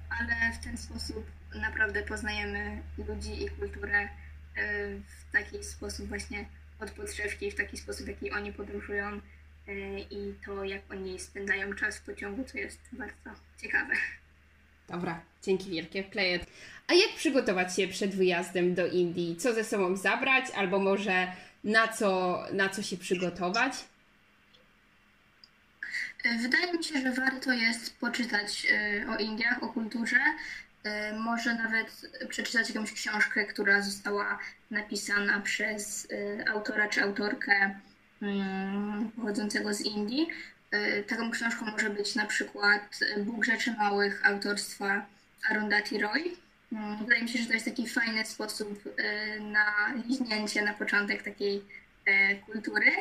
ale 0.09 0.53
w 0.53 0.63
ten 0.63 0.77
sposób 0.77 1.25
naprawdę 1.55 2.03
poznajemy 2.03 2.81
ludzi 3.07 3.43
i 3.43 3.49
kulturę 3.49 3.99
e, 3.99 4.09
w 4.95 5.31
taki 5.31 5.63
sposób 5.63 6.07
właśnie 6.07 6.45
od 6.79 6.91
podszewki, 6.91 7.51
w 7.51 7.55
taki 7.55 7.77
sposób, 7.77 8.07
jaki 8.07 8.31
oni 8.31 8.53
podróżują 8.53 9.05
e, 9.67 9.99
i 9.99 10.33
to, 10.45 10.63
jak 10.63 10.81
oni 10.91 11.19
spędzają 11.19 11.73
czas 11.73 11.97
w 11.97 12.01
pociągu, 12.01 12.43
co 12.43 12.57
jest 12.57 12.79
bardzo 12.91 13.39
ciekawe. 13.61 13.93
Dobra, 14.89 15.21
dzięki 15.43 15.69
wielkie, 15.69 15.99
it. 15.99 16.45
A 16.87 16.93
jak 16.93 17.15
przygotować 17.15 17.75
się 17.75 17.87
przed 17.87 18.15
wyjazdem 18.15 18.73
do 18.73 18.87
Indii? 18.87 19.35
Co 19.35 19.53
ze 19.53 19.63
sobą 19.63 19.95
zabrać, 19.95 20.45
albo 20.55 20.79
może 20.79 21.27
na 21.63 21.87
co, 21.87 22.43
na 22.53 22.69
co 22.69 22.83
się 22.83 22.97
przygotować? 22.97 23.73
Wydaje 26.33 26.73
mi 26.73 26.83
się, 26.83 27.01
że 27.01 27.11
warto 27.11 27.53
jest 27.53 27.97
poczytać 27.99 28.67
e, 28.71 29.09
o 29.09 29.17
Indiach, 29.17 29.63
o 29.63 29.67
kulturze. 29.69 30.19
E, 30.83 31.13
Może 31.19 31.53
nawet 31.53 32.01
przeczytać 32.29 32.69
jakąś 32.69 32.93
książkę, 32.93 33.45
która 33.45 33.81
została 33.81 34.39
napisana 34.71 35.41
przez 35.41 36.07
e, 36.11 36.49
autora 36.49 36.87
czy 36.87 37.03
autorkę 37.03 37.79
mm, 38.21 39.11
pochodzącego 39.15 39.73
z 39.73 39.81
Indii. 39.81 40.27
Taką 41.07 41.31
książką 41.31 41.65
może 41.65 41.89
być 41.89 42.15
na 42.15 42.25
przykład 42.25 42.99
Bóg 43.17 43.45
Rzeczy 43.45 43.71
Małych 43.71 44.25
autorstwa 44.25 45.05
Arundhati 45.49 45.99
Roy. 45.99 46.23
Mm, 46.71 46.97
Wydaje 46.97 47.21
mi 47.23 47.29
się, 47.29 47.39
że 47.39 47.45
to 47.45 47.53
jest 47.53 47.65
taki 47.65 47.87
fajny 47.87 48.25
sposób 48.25 48.83
na 49.39 49.93
liźnięcie 50.07 50.61
na 50.61 50.73
początek 50.73 51.23
takiej 51.23 51.63
kultury. 52.45 52.91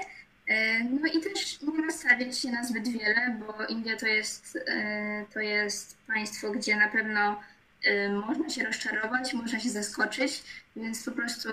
E, 0.46 0.84
No 0.84 1.06
i 1.06 1.20
też 1.20 1.62
nie 1.62 1.86
nastawiać 1.86 2.38
się 2.38 2.50
na 2.50 2.64
zbyt 2.64 2.88
wiele, 2.88 3.36
bo 3.46 3.66
India 3.66 3.96
to 3.96 4.06
jest, 4.06 4.58
e, 4.66 5.24
to 5.34 5.40
jest 5.40 5.98
państwo, 6.06 6.50
gdzie 6.50 6.76
na 6.76 6.88
pewno 6.88 7.40
e, 7.84 8.08
można 8.08 8.50
się 8.50 8.64
rozczarować, 8.64 9.34
można 9.34 9.60
się 9.60 9.70
zaskoczyć, 9.70 10.42
więc 10.76 11.04
po 11.04 11.12
prostu 11.12 11.48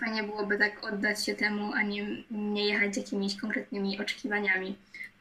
fajnie 0.00 0.22
byłoby 0.22 0.58
tak 0.58 0.84
oddać 0.84 1.24
się 1.24 1.34
temu, 1.34 1.72
a 1.72 1.82
nie, 1.82 2.06
nie 2.30 2.66
jechać 2.66 2.94
z 2.94 2.96
jakimiś 2.96 3.36
konkretnymi 3.36 4.00
oczekiwaniami. 4.00 4.78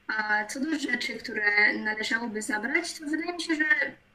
A 0.08 0.46
co 0.46 0.60
do 0.60 0.80
rzeczy, 0.80 1.13
które 1.13 1.74
należałoby 1.74 2.42
zabrać, 2.42 3.00
to 3.00 3.06
wydaje 3.06 3.34
mi 3.34 3.42
się, 3.42 3.56
że 3.56 3.65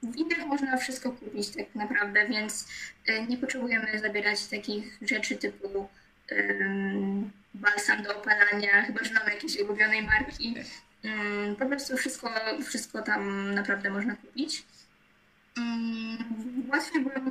w 0.03 0.17
Indiach 0.17 0.47
można 0.47 0.77
wszystko 0.77 1.12
kupić 1.12 1.49
tak 1.49 1.75
naprawdę, 1.75 2.29
więc 2.29 2.69
nie 3.29 3.37
potrzebujemy 3.37 3.99
zabierać 3.99 4.47
takich 4.47 4.99
rzeczy 5.03 5.37
typu 5.37 5.89
balsam 7.55 8.03
do 8.03 8.17
opalania, 8.17 8.83
chyba 8.83 9.05
że 9.05 9.15
mamy 9.15 9.31
jakieś 9.31 9.59
ulubionej 9.59 10.03
marki. 10.03 10.55
Po 11.59 11.67
prostu 11.67 11.97
wszystko, 11.97 12.31
wszystko 12.65 13.03
tam 13.03 13.55
naprawdę 13.55 13.91
można 13.91 14.17
kupić. 14.17 14.63
Łatwiej 16.69 17.03
byłoby, 17.03 17.31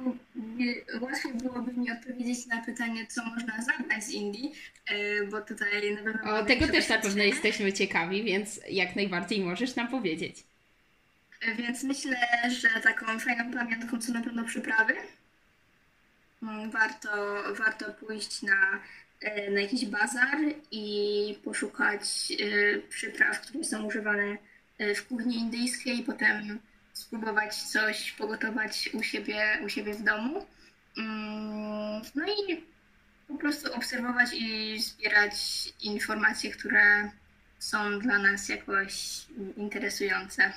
łatwiej 1.01 1.33
byłoby 1.33 1.73
mi 1.73 1.91
odpowiedzieć 1.91 2.47
na 2.47 2.61
pytanie, 2.61 3.07
co 3.07 3.25
można 3.25 3.61
zabrać 3.61 4.03
z 4.03 4.09
Indii, 4.09 4.53
e, 4.87 5.23
bo 5.23 5.41
tutaj 5.41 5.95
na 5.95 6.03
pewno... 6.03 6.33
O, 6.33 6.45
tego 6.45 6.67
też 6.67 6.89
na 6.89 6.97
pewno 6.97 7.23
jesteśmy 7.23 7.73
ciekawi, 7.73 8.23
więc 8.23 8.59
jak 8.69 8.95
najbardziej 8.95 9.41
możesz 9.41 9.75
nam 9.75 9.87
powiedzieć. 9.87 10.43
Więc 11.57 11.83
myślę, 11.83 12.17
że 12.49 12.69
taką 12.83 13.19
fajną 13.19 13.53
pamiątką 13.53 14.01
są 14.01 14.13
na 14.13 14.21
pewno 14.21 14.43
przyprawy. 14.43 14.93
Warto, 16.41 17.43
warto 17.53 17.93
pójść 17.93 18.41
na, 18.41 18.79
e, 19.21 19.51
na 19.51 19.61
jakiś 19.61 19.85
bazar 19.85 20.37
i 20.71 21.39
poszukać 21.43 22.31
e, 22.31 22.79
przypraw, 22.89 23.41
które 23.41 23.63
są 23.63 23.83
używane 23.85 24.37
e, 24.77 24.95
w 24.95 25.07
kuchni 25.07 25.35
indyjskiej, 25.35 26.03
potem 26.03 26.59
spróbować 26.93 27.55
coś 27.55 28.11
pogotować 28.11 28.89
u 28.93 29.03
siebie, 29.03 29.59
u 29.65 29.69
siebie 29.69 29.93
w 29.93 30.03
domu. 30.03 30.45
Mm, 30.97 32.01
No 32.15 32.25
i 32.27 32.63
po 33.27 33.35
prostu 33.35 33.73
obserwować 33.73 34.29
i 34.33 34.79
zbierać 34.81 35.35
informacje, 35.81 36.51
które 36.51 37.11
są 37.59 37.99
dla 37.99 38.19
nas 38.19 38.49
jakoś 38.49 39.25
interesujące. 39.57 40.53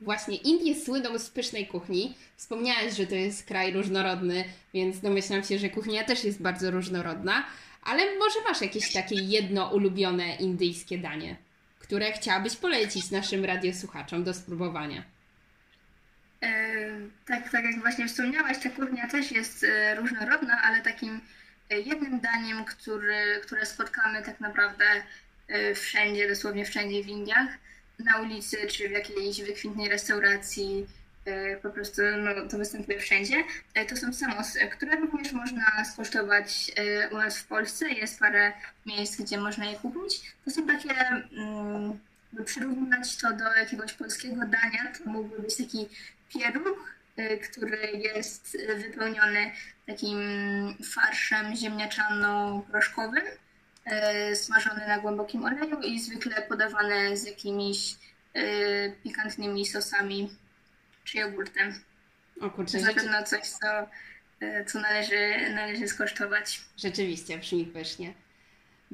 Właśnie, 0.00 0.36
Indie 0.36 0.74
słyną 0.74 1.18
z 1.18 1.30
pysznej 1.30 1.66
kuchni. 1.66 2.16
Wspomniałeś, 2.36 2.94
że 2.96 3.06
to 3.06 3.14
jest 3.14 3.46
kraj 3.46 3.72
różnorodny, 3.72 4.44
więc 4.74 5.00
domyślam 5.00 5.44
się, 5.44 5.58
że 5.58 5.68
kuchnia 5.70 6.04
też 6.04 6.24
jest 6.24 6.42
bardzo 6.42 6.70
różnorodna. 6.70 7.46
Ale 7.82 8.02
może 8.18 8.40
masz 8.48 8.60
jakieś 8.60 8.92
takie 8.92 9.14
jedno 9.14 9.70
ulubione 9.74 10.36
indyjskie 10.36 10.98
danie, 10.98 11.36
które 11.78 12.12
chciałabyś 12.12 12.56
polecić 12.56 13.10
naszym 13.10 13.44
radiosłuchaczom 13.44 14.24
do 14.24 14.34
spróbowania? 14.34 15.04
E, 16.42 17.10
Tak, 17.26 17.50
tak 17.50 17.64
jak 17.64 17.80
właśnie 17.80 18.08
wspomniałaś, 18.08 18.58
ta 18.62 18.70
kuchnia 18.70 19.08
też 19.08 19.32
jest 19.32 19.64
e, 19.64 19.94
różnorodna, 19.94 20.62
ale 20.62 20.82
takim 20.82 21.20
e, 21.70 21.80
jednym 21.80 22.20
daniem, 22.20 22.64
który, 22.64 23.40
które 23.42 23.66
spotkamy 23.66 24.22
tak 24.22 24.40
naprawdę 24.40 24.84
e, 25.48 25.74
wszędzie, 25.74 26.28
dosłownie 26.28 26.64
wszędzie 26.64 27.04
w 27.04 27.08
Indiach, 27.08 27.48
na 27.98 28.20
ulicy 28.20 28.66
czy 28.66 28.88
w 28.88 28.92
jakiejś 28.92 29.42
wykwintnej 29.42 29.88
restauracji, 29.88 30.86
e, 31.24 31.56
po 31.56 31.70
prostu 31.70 32.02
no, 32.18 32.48
to 32.48 32.58
występuje 32.58 33.00
wszędzie, 33.00 33.44
e, 33.74 33.86
to 33.86 33.96
są 33.96 34.12
samosy, 34.12 34.60
które 34.66 34.96
również 34.96 35.32
można 35.32 35.84
skosztować 35.92 36.72
e, 36.76 37.08
u 37.10 37.16
nas 37.16 37.38
w 37.38 37.46
Polsce. 37.46 37.88
Jest 37.88 38.18
parę 38.18 38.52
miejsc, 38.86 39.20
gdzie 39.20 39.38
można 39.38 39.64
je 39.64 39.76
kupić. 39.76 40.20
To 40.44 40.50
są 40.50 40.66
takie, 40.66 40.94
mm, 40.98 41.98
by 42.32 42.44
przyrównać 42.44 43.16
to 43.16 43.32
do 43.32 43.54
jakiegoś 43.54 43.92
polskiego 43.92 44.36
dania, 44.36 44.92
to 44.98 45.10
mógłby 45.10 45.42
być 45.42 45.56
taki 45.56 45.88
pieróg, 46.28 46.96
który 47.50 47.90
jest 47.92 48.56
wypełniony 48.76 49.50
takim 49.86 50.18
farszem 50.94 51.56
ziemniaczano-proszkowym, 51.56 53.26
y, 53.26 53.45
smażony 54.34 54.86
na 54.86 54.98
głębokim 54.98 55.44
oleju 55.44 55.80
i 55.80 56.00
zwykle 56.00 56.42
podawany 56.42 57.16
z 57.16 57.26
jakimiś 57.26 57.94
y, 58.36 58.92
pikantnymi 59.04 59.66
sosami 59.66 60.30
czy 61.04 61.18
jogurtem. 61.18 61.80
O 62.40 62.50
kurczę, 62.50 62.78
To 62.78 63.02
na 63.10 63.22
coś, 63.22 63.40
co, 63.48 63.82
y, 64.42 64.64
co 64.64 64.80
należy, 64.80 65.50
należy 65.54 65.88
skosztować. 65.88 66.60
rzeczywiście 66.76 67.38
brzmi 67.38 67.64
pysznie. 67.64 68.14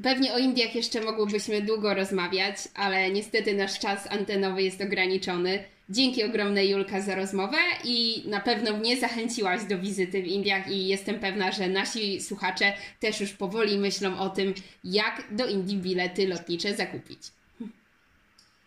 Pewnie 0.03 0.33
o 0.35 0.39
Indiach 0.39 0.75
jeszcze 0.75 1.01
mogłybyśmy 1.01 1.63
długo 1.63 1.95
rozmawiać, 1.95 2.57
ale 2.75 3.11
niestety 3.11 3.55
nasz 3.55 3.79
czas 3.79 4.07
antenowy 4.11 4.63
jest 4.63 4.81
ograniczony. 4.81 5.65
Dzięki 5.93 6.25
ogromnej 6.25 6.71
Julka 6.71 7.01
za 7.01 7.15
rozmowę 7.15 7.57
i 7.85 8.23
na 8.27 8.41
pewno 8.41 8.77
mnie 8.77 9.01
zachęciłaś 9.01 9.65
do 9.65 9.79
wizyty 9.79 10.23
w 10.23 10.27
Indiach 10.27 10.71
i 10.71 10.87
jestem 10.87 11.21
pewna, 11.21 11.53
że 11.53 11.69
nasi 11.69 12.21
słuchacze 12.21 12.73
też 13.01 13.21
już 13.21 13.33
powoli 13.33 13.79
myślą 13.79 14.19
o 14.19 14.31
tym, 14.31 14.55
jak 14.85 15.25
do 15.31 15.47
Indii 15.47 15.79
bilety 15.79 16.29
lotnicze 16.29 16.75
zakupić. 16.75 17.21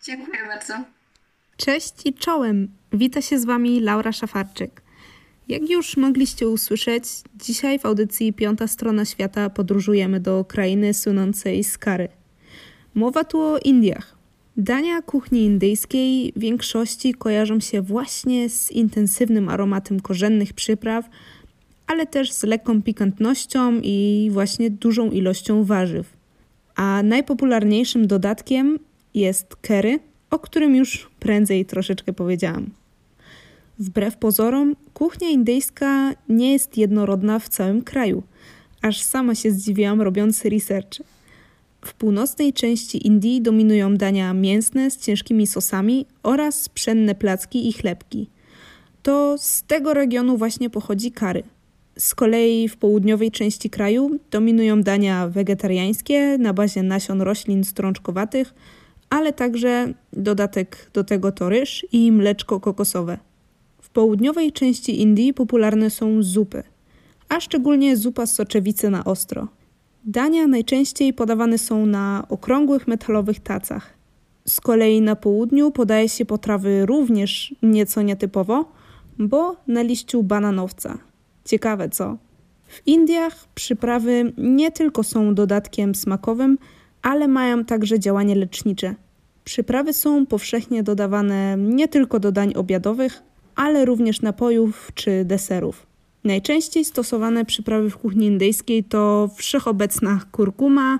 Dziękuję 0.04 0.38
bardzo. 0.48 0.74
Cześć 1.56 1.94
i 2.04 2.14
czołem! 2.14 2.68
Wita 2.92 3.22
się 3.22 3.38
z 3.38 3.44
Wami 3.44 3.80
Laura 3.80 4.12
Szafarczyk. 4.12 4.82
Jak 5.48 5.70
już 5.70 5.96
mogliście 5.96 6.48
usłyszeć, 6.48 7.04
dzisiaj 7.34 7.78
w 7.78 7.86
audycji 7.86 8.32
Piąta 8.32 8.66
Strona 8.66 9.04
Świata 9.04 9.50
podróżujemy 9.50 10.20
do 10.20 10.44
krainy 10.44 10.94
słynącej 10.94 11.64
z 11.64 11.78
kary. 11.78 12.08
Mowa 12.94 13.24
tu 13.24 13.40
o 13.40 13.58
Indiach. 13.58 14.15
Dania 14.56 15.02
kuchni 15.02 15.44
indyjskiej 15.44 16.32
w 16.36 16.40
większości 16.40 17.14
kojarzą 17.14 17.60
się 17.60 17.82
właśnie 17.82 18.48
z 18.48 18.72
intensywnym 18.72 19.48
aromatem 19.48 20.00
korzennych 20.00 20.52
przypraw, 20.52 21.10
ale 21.86 22.06
też 22.06 22.32
z 22.32 22.42
lekką 22.42 22.82
pikantnością 22.82 23.80
i 23.82 24.28
właśnie 24.32 24.70
dużą 24.70 25.10
ilością 25.10 25.64
warzyw. 25.64 26.16
A 26.76 27.02
najpopularniejszym 27.02 28.06
dodatkiem 28.06 28.78
jest 29.14 29.56
curry, 29.56 29.98
o 30.30 30.38
którym 30.38 30.76
już 30.76 31.10
prędzej 31.20 31.64
troszeczkę 31.64 32.12
powiedziałam. 32.12 32.70
Wbrew 33.78 34.16
pozorom, 34.16 34.76
kuchnia 34.94 35.28
indyjska 35.28 36.12
nie 36.28 36.52
jest 36.52 36.76
jednorodna 36.76 37.38
w 37.38 37.48
całym 37.48 37.82
kraju. 37.82 38.22
Aż 38.82 39.02
sama 39.02 39.34
się 39.34 39.50
zdziwiłam 39.50 40.00
robiąc 40.00 40.44
research. 40.44 41.15
W 41.86 41.94
północnej 41.94 42.52
części 42.52 43.06
Indii 43.06 43.42
dominują 43.42 43.96
dania 43.96 44.34
mięsne 44.34 44.90
z 44.90 44.98
ciężkimi 44.98 45.46
sosami 45.46 46.06
oraz 46.22 46.68
pszenne 46.68 47.14
placki 47.14 47.68
i 47.68 47.72
chlebki. 47.72 48.30
To 49.02 49.36
z 49.38 49.62
tego 49.62 49.94
regionu 49.94 50.36
właśnie 50.36 50.70
pochodzi 50.70 51.12
kary. 51.12 51.42
Z 51.98 52.14
kolei 52.14 52.68
w 52.68 52.76
południowej 52.76 53.30
części 53.30 53.70
kraju 53.70 54.18
dominują 54.30 54.82
dania 54.82 55.28
wegetariańskie 55.28 56.38
na 56.38 56.52
bazie 56.52 56.82
nasion 56.82 57.22
roślin 57.22 57.64
strączkowatych, 57.64 58.54
ale 59.10 59.32
także 59.32 59.94
dodatek 60.12 60.90
do 60.94 61.04
tego 61.04 61.32
to 61.32 61.48
ryż 61.48 61.86
i 61.92 62.12
mleczko 62.12 62.60
kokosowe. 62.60 63.18
W 63.82 63.90
południowej 63.90 64.52
części 64.52 65.00
Indii 65.02 65.34
popularne 65.34 65.90
są 65.90 66.22
zupy, 66.22 66.62
a 67.28 67.40
szczególnie 67.40 67.96
zupa 67.96 68.26
z 68.26 68.34
soczewicy 68.34 68.90
na 68.90 69.04
ostro. 69.04 69.48
Dania 70.08 70.46
najczęściej 70.46 71.12
podawane 71.12 71.58
są 71.58 71.86
na 71.86 72.26
okrągłych 72.28 72.88
metalowych 72.88 73.40
tacach. 73.40 73.94
Z 74.48 74.60
kolei 74.60 75.00
na 75.00 75.16
południu 75.16 75.70
podaje 75.70 76.08
się 76.08 76.24
potrawy 76.24 76.86
również 76.86 77.54
nieco 77.62 78.02
nietypowo, 78.02 78.72
bo 79.18 79.56
na 79.66 79.82
liściu 79.82 80.22
bananowca. 80.22 80.98
Ciekawe 81.44 81.88
co? 81.88 82.16
W 82.66 82.86
Indiach 82.86 83.48
przyprawy 83.54 84.32
nie 84.38 84.72
tylko 84.72 85.02
są 85.02 85.34
dodatkiem 85.34 85.94
smakowym, 85.94 86.58
ale 87.02 87.28
mają 87.28 87.64
także 87.64 88.00
działanie 88.00 88.34
lecznicze. 88.34 88.94
Przyprawy 89.44 89.92
są 89.92 90.26
powszechnie 90.26 90.82
dodawane 90.82 91.56
nie 91.58 91.88
tylko 91.88 92.20
do 92.20 92.32
dań 92.32 92.52
obiadowych, 92.54 93.22
ale 93.56 93.84
również 93.84 94.22
napojów 94.22 94.90
czy 94.94 95.24
deserów. 95.24 95.86
Najczęściej 96.26 96.84
stosowane 96.84 97.44
przyprawy 97.44 97.90
w 97.90 97.96
kuchni 97.96 98.26
indyjskiej 98.26 98.84
to 98.84 99.30
wszechobecna 99.36 100.20
kurkuma, 100.32 100.98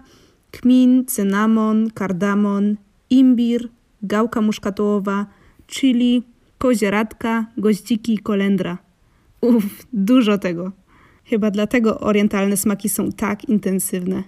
kmin, 0.50 1.04
cynamon, 1.06 1.90
kardamon, 1.90 2.76
imbir, 3.10 3.68
gałka 4.02 4.40
muszkatołowa, 4.40 5.26
chili, 5.66 6.22
kozieradka, 6.58 7.46
goździki 7.56 8.14
i 8.14 8.18
kolendra. 8.18 8.78
Uff, 9.40 9.86
dużo 9.92 10.38
tego. 10.38 10.72
Chyba 11.24 11.50
dlatego 11.50 12.00
orientalne 12.00 12.56
smaki 12.56 12.88
są 12.88 13.12
tak 13.12 13.48
intensywne. 13.48 14.22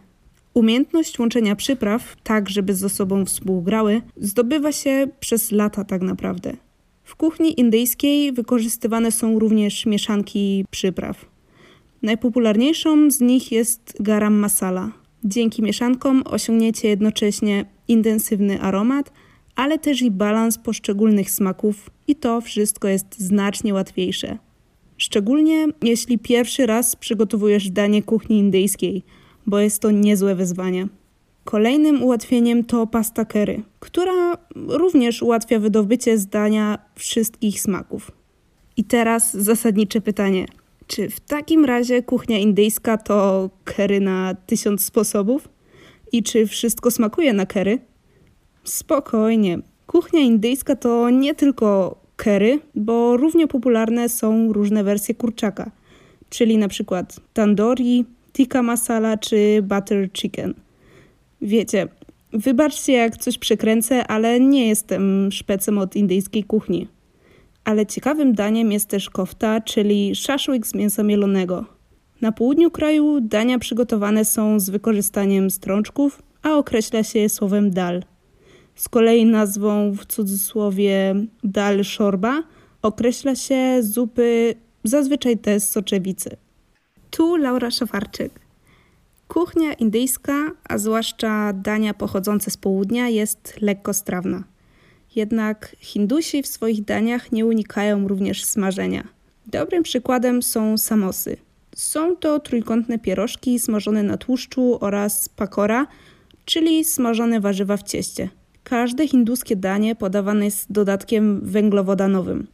Umiejętność 0.54 1.18
łączenia 1.18 1.56
przypraw, 1.56 2.16
tak 2.22 2.48
żeby 2.48 2.74
ze 2.74 2.88
sobą 2.88 3.24
współgrały, 3.24 4.02
zdobywa 4.16 4.72
się 4.72 5.08
przez 5.20 5.52
lata 5.52 5.84
tak 5.84 6.02
naprawdę. 6.02 6.56
W 7.08 7.16
kuchni 7.16 7.60
indyjskiej 7.60 8.32
wykorzystywane 8.32 9.12
są 9.12 9.38
również 9.38 9.86
mieszanki 9.86 10.64
przypraw. 10.70 11.26
Najpopularniejszą 12.02 13.10
z 13.10 13.20
nich 13.20 13.52
jest 13.52 13.96
garam 14.00 14.34
masala. 14.34 14.92
Dzięki 15.24 15.62
mieszankom 15.62 16.22
osiągniecie 16.26 16.88
jednocześnie 16.88 17.64
intensywny 17.88 18.60
aromat, 18.60 19.12
ale 19.56 19.78
też 19.78 20.02
i 20.02 20.10
balans 20.10 20.58
poszczególnych 20.58 21.30
smaków 21.30 21.90
i 22.06 22.16
to 22.16 22.40
wszystko 22.40 22.88
jest 22.88 23.20
znacznie 23.20 23.74
łatwiejsze. 23.74 24.38
Szczególnie 24.96 25.66
jeśli 25.82 26.18
pierwszy 26.18 26.66
raz 26.66 26.96
przygotowujesz 26.96 27.70
danie 27.70 28.02
kuchni 28.02 28.38
indyjskiej, 28.38 29.02
bo 29.46 29.58
jest 29.58 29.82
to 29.82 29.90
niezłe 29.90 30.34
wyzwanie. 30.34 30.88
Kolejnym 31.48 32.02
ułatwieniem 32.02 32.64
to 32.64 32.86
pasta 32.86 33.24
curry, 33.24 33.62
która 33.80 34.38
również 34.54 35.22
ułatwia 35.22 35.58
wydobycie 35.58 36.18
zdania 36.18 36.78
wszystkich 36.94 37.60
smaków. 37.60 38.10
I 38.76 38.84
teraz 38.84 39.34
zasadnicze 39.36 40.00
pytanie. 40.00 40.46
Czy 40.86 41.10
w 41.10 41.20
takim 41.20 41.64
razie 41.64 42.02
kuchnia 42.02 42.38
indyjska 42.38 42.96
to 42.96 43.50
curry 43.64 44.00
na 44.00 44.34
tysiąc 44.46 44.84
sposobów? 44.84 45.48
I 46.12 46.22
czy 46.22 46.46
wszystko 46.46 46.90
smakuje 46.90 47.32
na 47.32 47.46
curry? 47.46 47.78
Spokojnie. 48.64 49.58
Kuchnia 49.86 50.20
indyjska 50.20 50.76
to 50.76 51.10
nie 51.10 51.34
tylko 51.34 52.00
curry, 52.16 52.60
bo 52.74 53.16
równie 53.16 53.46
popularne 53.46 54.08
są 54.08 54.52
różne 54.52 54.84
wersje 54.84 55.14
kurczaka, 55.14 55.70
czyli 56.30 56.58
na 56.58 56.68
przykład 56.68 57.20
tandoori, 57.32 58.04
tikka 58.32 58.62
masala 58.62 59.16
czy 59.16 59.62
butter 59.62 60.12
chicken– 60.12 60.54
Wiecie, 61.42 61.88
wybaczcie 62.32 62.92
jak 62.92 63.16
coś 63.16 63.38
przekręcę, 63.38 64.06
ale 64.06 64.40
nie 64.40 64.68
jestem 64.68 65.32
szpecem 65.32 65.78
od 65.78 65.96
indyjskiej 65.96 66.44
kuchni. 66.44 66.88
Ale 67.64 67.86
ciekawym 67.86 68.32
daniem 68.32 68.72
jest 68.72 68.88
też 68.88 69.10
kofta, 69.10 69.60
czyli 69.60 70.14
szaszłyk 70.14 70.66
z 70.66 70.74
mięsa 70.74 71.02
mielonego. 71.02 71.64
Na 72.20 72.32
południu 72.32 72.70
kraju 72.70 73.20
dania 73.20 73.58
przygotowane 73.58 74.24
są 74.24 74.60
z 74.60 74.70
wykorzystaniem 74.70 75.50
strączków, 75.50 76.22
a 76.42 76.54
określa 76.56 77.02
się 77.02 77.18
je 77.18 77.28
słowem 77.28 77.70
dal. 77.70 78.02
Z 78.74 78.88
kolei 78.88 79.26
nazwą 79.26 79.92
w 79.92 80.06
cudzysłowie 80.06 81.14
dal 81.44 81.84
szorba 81.84 82.42
określa 82.82 83.34
się 83.34 83.82
zupy 83.82 84.54
zazwyczaj 84.84 85.38
te 85.38 85.60
z 85.60 85.68
soczewicy. 85.68 86.36
Tu 87.10 87.36
Laura 87.36 87.70
Szafarczyk. 87.70 88.47
Kuchnia 89.28 89.72
indyjska, 89.72 90.50
a 90.68 90.78
zwłaszcza 90.78 91.52
dania 91.52 91.94
pochodzące 91.94 92.50
z 92.50 92.56
południa, 92.56 93.08
jest 93.08 93.54
lekko 93.60 93.94
strawna. 93.94 94.44
Jednak 95.16 95.76
Hindusi 95.78 96.42
w 96.42 96.46
swoich 96.46 96.84
daniach 96.84 97.32
nie 97.32 97.46
unikają 97.46 98.08
również 98.08 98.44
smażenia. 98.44 99.08
Dobrym 99.46 99.82
przykładem 99.82 100.42
są 100.42 100.78
samosy. 100.78 101.36
Są 101.76 102.16
to 102.16 102.40
trójkątne 102.40 102.98
pierożki 102.98 103.58
smażone 103.58 104.02
na 104.02 104.16
tłuszczu 104.16 104.78
oraz 104.80 105.28
pakora, 105.28 105.86
czyli 106.44 106.84
smażone 106.84 107.40
warzywa 107.40 107.76
w 107.76 107.82
cieście. 107.82 108.28
Każde 108.64 109.08
hinduskie 109.08 109.56
danie 109.56 109.94
podawane 109.94 110.44
jest 110.44 110.72
dodatkiem 110.72 111.40
węglowodanowym, 111.40 112.46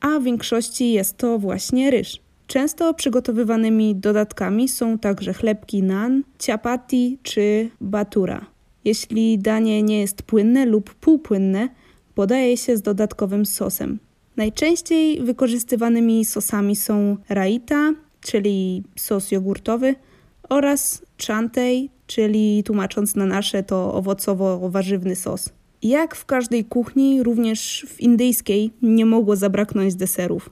a 0.00 0.18
w 0.18 0.22
większości 0.22 0.92
jest 0.92 1.16
to 1.16 1.38
właśnie 1.38 1.90
ryż. 1.90 2.21
Często 2.46 2.94
przygotowywanymi 2.94 3.96
dodatkami 3.96 4.68
są 4.68 4.98
także 4.98 5.32
chlebki 5.32 5.82
nan, 5.82 6.22
ciapati 6.38 7.18
czy 7.22 7.70
batura. 7.80 8.46
Jeśli 8.84 9.38
danie 9.38 9.82
nie 9.82 10.00
jest 10.00 10.22
płynne 10.22 10.66
lub 10.66 10.94
półpłynne, 10.94 11.68
podaje 12.14 12.56
się 12.56 12.76
z 12.76 12.82
dodatkowym 12.82 13.46
sosem. 13.46 13.98
Najczęściej 14.36 15.20
wykorzystywanymi 15.22 16.24
sosami 16.24 16.76
są 16.76 17.16
raita, 17.28 17.92
czyli 18.20 18.82
sos 18.96 19.30
jogurtowy, 19.30 19.94
oraz 20.48 21.02
chantei, 21.26 21.90
czyli 22.06 22.62
tłumacząc 22.64 23.14
na 23.14 23.26
nasze 23.26 23.62
to 23.62 23.94
owocowo-warzywny 23.94 25.16
sos. 25.16 25.50
Jak 25.82 26.14
w 26.14 26.26
każdej 26.26 26.64
kuchni, 26.64 27.22
również 27.22 27.86
w 27.88 28.00
indyjskiej 28.00 28.70
nie 28.82 29.06
mogło 29.06 29.36
zabraknąć 29.36 29.94
deserów. 29.94 30.50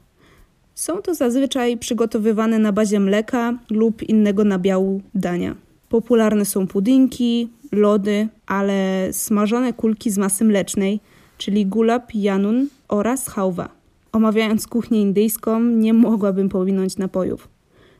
Są 0.74 1.02
to 1.02 1.14
zazwyczaj 1.14 1.76
przygotowywane 1.76 2.58
na 2.58 2.72
bazie 2.72 3.00
mleka 3.00 3.58
lub 3.70 4.02
innego 4.02 4.44
nabiału 4.44 5.00
dania. 5.14 5.54
Popularne 5.88 6.44
są 6.44 6.66
pudynki, 6.66 7.48
lody, 7.72 8.28
ale 8.46 9.08
smażone 9.12 9.72
kulki 9.72 10.10
z 10.10 10.18
masy 10.18 10.44
mlecznej, 10.44 11.00
czyli 11.38 11.66
gulab, 11.66 12.14
janun 12.14 12.68
oraz 12.88 13.28
hałwa. 13.28 13.68
Omawiając 14.12 14.66
kuchnię 14.66 15.00
indyjską, 15.00 15.60
nie 15.60 15.92
mogłabym 15.92 16.48
pominąć 16.48 16.96
napojów, 16.96 17.48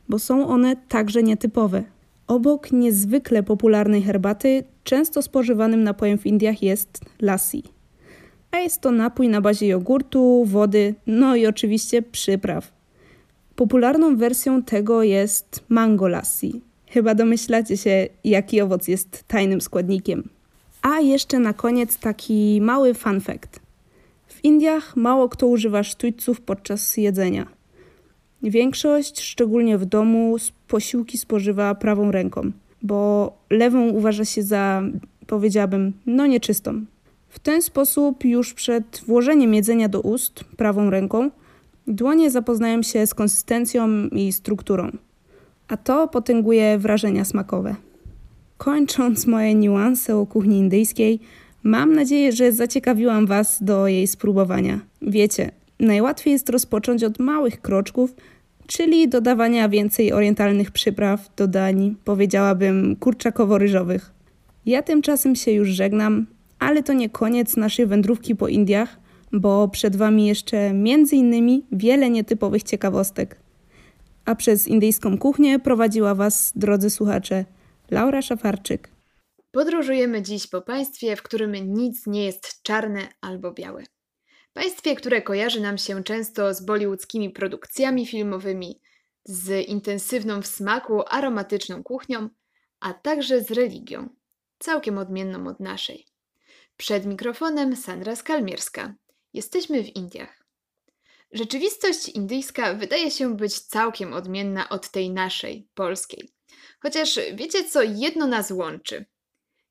bo 0.09 0.19
są 0.19 0.47
one 0.47 0.75
także 0.75 1.23
nietypowe. 1.23 1.83
Obok 2.27 2.71
niezwykle 2.71 3.43
popularnej 3.43 4.01
herbaty, 4.01 4.63
często 4.83 5.21
spożywanym 5.21 5.83
napojem 5.83 6.17
w 6.17 6.25
Indiach 6.25 6.63
jest 6.63 6.99
lassi 7.21 7.63
a 8.51 8.59
jest 8.59 8.81
to 8.81 8.91
napój 8.91 9.29
na 9.29 9.41
bazie 9.41 9.67
jogurtu, 9.67 10.45
wody, 10.45 10.95
no 11.07 11.35
i 11.35 11.47
oczywiście 11.47 12.01
przypraw. 12.01 12.71
Popularną 13.55 14.17
wersją 14.17 14.63
tego 14.63 15.03
jest 15.03 15.63
mango 15.69 16.07
lassi. 16.07 16.61
Chyba 16.87 17.15
domyślacie 17.15 17.77
się, 17.77 18.07
jaki 18.23 18.61
owoc 18.61 18.87
jest 18.87 19.23
tajnym 19.27 19.61
składnikiem. 19.61 20.29
A 20.81 20.99
jeszcze 20.99 21.39
na 21.39 21.53
koniec 21.53 21.97
taki 21.97 22.59
mały 22.61 22.93
fun 22.93 23.21
fact. 23.21 23.59
W 24.27 24.45
Indiach 24.45 24.95
mało 24.95 25.29
kto 25.29 25.47
używa 25.47 25.83
sztućców 25.83 26.41
podczas 26.41 26.97
jedzenia. 26.97 27.47
Większość, 28.43 29.21
szczególnie 29.21 29.77
w 29.77 29.85
domu, 29.85 30.37
posiłki 30.67 31.17
spożywa 31.17 31.75
prawą 31.75 32.11
ręką, 32.11 32.51
bo 32.81 33.31
lewą 33.49 33.89
uważa 33.89 34.25
się 34.25 34.43
za, 34.43 34.83
powiedziałabym, 35.27 35.93
no 36.05 36.27
nieczystą. 36.27 36.85
W 37.31 37.39
ten 37.39 37.61
sposób 37.61 38.25
już 38.25 38.53
przed 38.53 39.01
włożeniem 39.07 39.53
jedzenia 39.53 39.89
do 39.89 40.01
ust 40.01 40.43
prawą 40.43 40.89
ręką 40.89 41.31
dłonie 41.87 42.31
zapoznają 42.31 42.81
się 42.81 43.07
z 43.07 43.13
konsystencją 43.13 44.07
i 44.07 44.31
strukturą, 44.31 44.91
a 45.67 45.77
to 45.77 46.07
potęguje 46.07 46.77
wrażenia 46.77 47.25
smakowe. 47.25 47.75
Kończąc 48.57 49.27
moje 49.27 49.55
niuanse 49.55 50.17
o 50.17 50.25
kuchni 50.25 50.57
indyjskiej, 50.57 51.19
mam 51.63 51.93
nadzieję, 51.93 52.31
że 52.31 52.51
zaciekawiłam 52.51 53.25
Was 53.25 53.63
do 53.63 53.87
jej 53.87 54.07
spróbowania. 54.07 54.79
Wiecie, 55.01 55.51
najłatwiej 55.79 56.31
jest 56.31 56.49
rozpocząć 56.49 57.03
od 57.03 57.19
małych 57.19 57.61
kroczków, 57.61 58.15
czyli 58.67 59.07
dodawania 59.07 59.69
więcej 59.69 60.13
orientalnych 60.13 60.71
przypraw 60.71 61.35
do 61.35 61.47
dań, 61.47 61.95
powiedziałabym 62.03 62.95
kurczakowo-ryżowych. 62.95 64.11
Ja 64.65 64.81
tymczasem 64.81 65.35
się 65.35 65.51
już 65.51 65.69
żegnam, 65.69 66.25
ale 66.61 66.83
to 66.83 66.93
nie 66.93 67.09
koniec 67.09 67.57
naszej 67.57 67.85
wędrówki 67.85 68.35
po 68.35 68.47
Indiach, 68.47 68.97
bo 69.31 69.67
przed 69.67 69.95
Wami 69.95 70.27
jeszcze 70.27 70.73
między 70.73 71.15
innymi 71.15 71.65
wiele 71.71 72.09
nietypowych 72.09 72.63
ciekawostek. 72.63 73.39
A 74.25 74.35
przez 74.35 74.67
indyjską 74.67 75.17
kuchnię 75.17 75.59
prowadziła 75.59 76.15
Was, 76.15 76.53
drodzy 76.55 76.89
słuchacze, 76.89 77.45
Laura 77.91 78.21
Szafarczyk. 78.21 78.89
Podróżujemy 79.51 80.21
dziś 80.21 80.47
po 80.47 80.61
państwie, 80.61 81.15
w 81.15 81.21
którym 81.21 81.73
nic 81.73 82.07
nie 82.07 82.25
jest 82.25 82.63
czarne 82.63 83.01
albo 83.21 83.51
białe. 83.51 83.83
Państwie, 84.53 84.95
które 84.95 85.21
kojarzy 85.21 85.61
nam 85.61 85.77
się 85.77 86.03
często 86.03 86.53
z 86.53 86.65
bollywoodzkimi 86.65 87.29
produkcjami 87.29 88.05
filmowymi, 88.05 88.81
z 89.25 89.67
intensywną 89.67 90.41
w 90.41 90.47
smaku 90.47 91.01
aromatyczną 91.07 91.83
kuchnią, 91.83 92.29
a 92.79 92.93
także 92.93 93.43
z 93.43 93.51
religią, 93.51 94.09
całkiem 94.59 94.97
odmienną 94.97 95.47
od 95.47 95.59
naszej. 95.59 96.10
Przed 96.81 97.05
mikrofonem 97.05 97.75
Sandra 97.75 98.15
Skalmierska. 98.15 98.93
Jesteśmy 99.33 99.83
w 99.83 99.95
Indiach. 99.95 100.45
Rzeczywistość 101.31 102.09
indyjska 102.09 102.73
wydaje 102.73 103.11
się 103.11 103.37
być 103.37 103.59
całkiem 103.59 104.13
odmienna 104.13 104.69
od 104.69 104.91
tej 104.91 105.09
naszej, 105.09 105.67
polskiej. 105.73 106.29
Chociaż 106.79 107.19
wiecie 107.33 107.69
co 107.69 107.81
jedno 107.81 108.27
nas 108.27 108.51
łączy? 108.51 109.05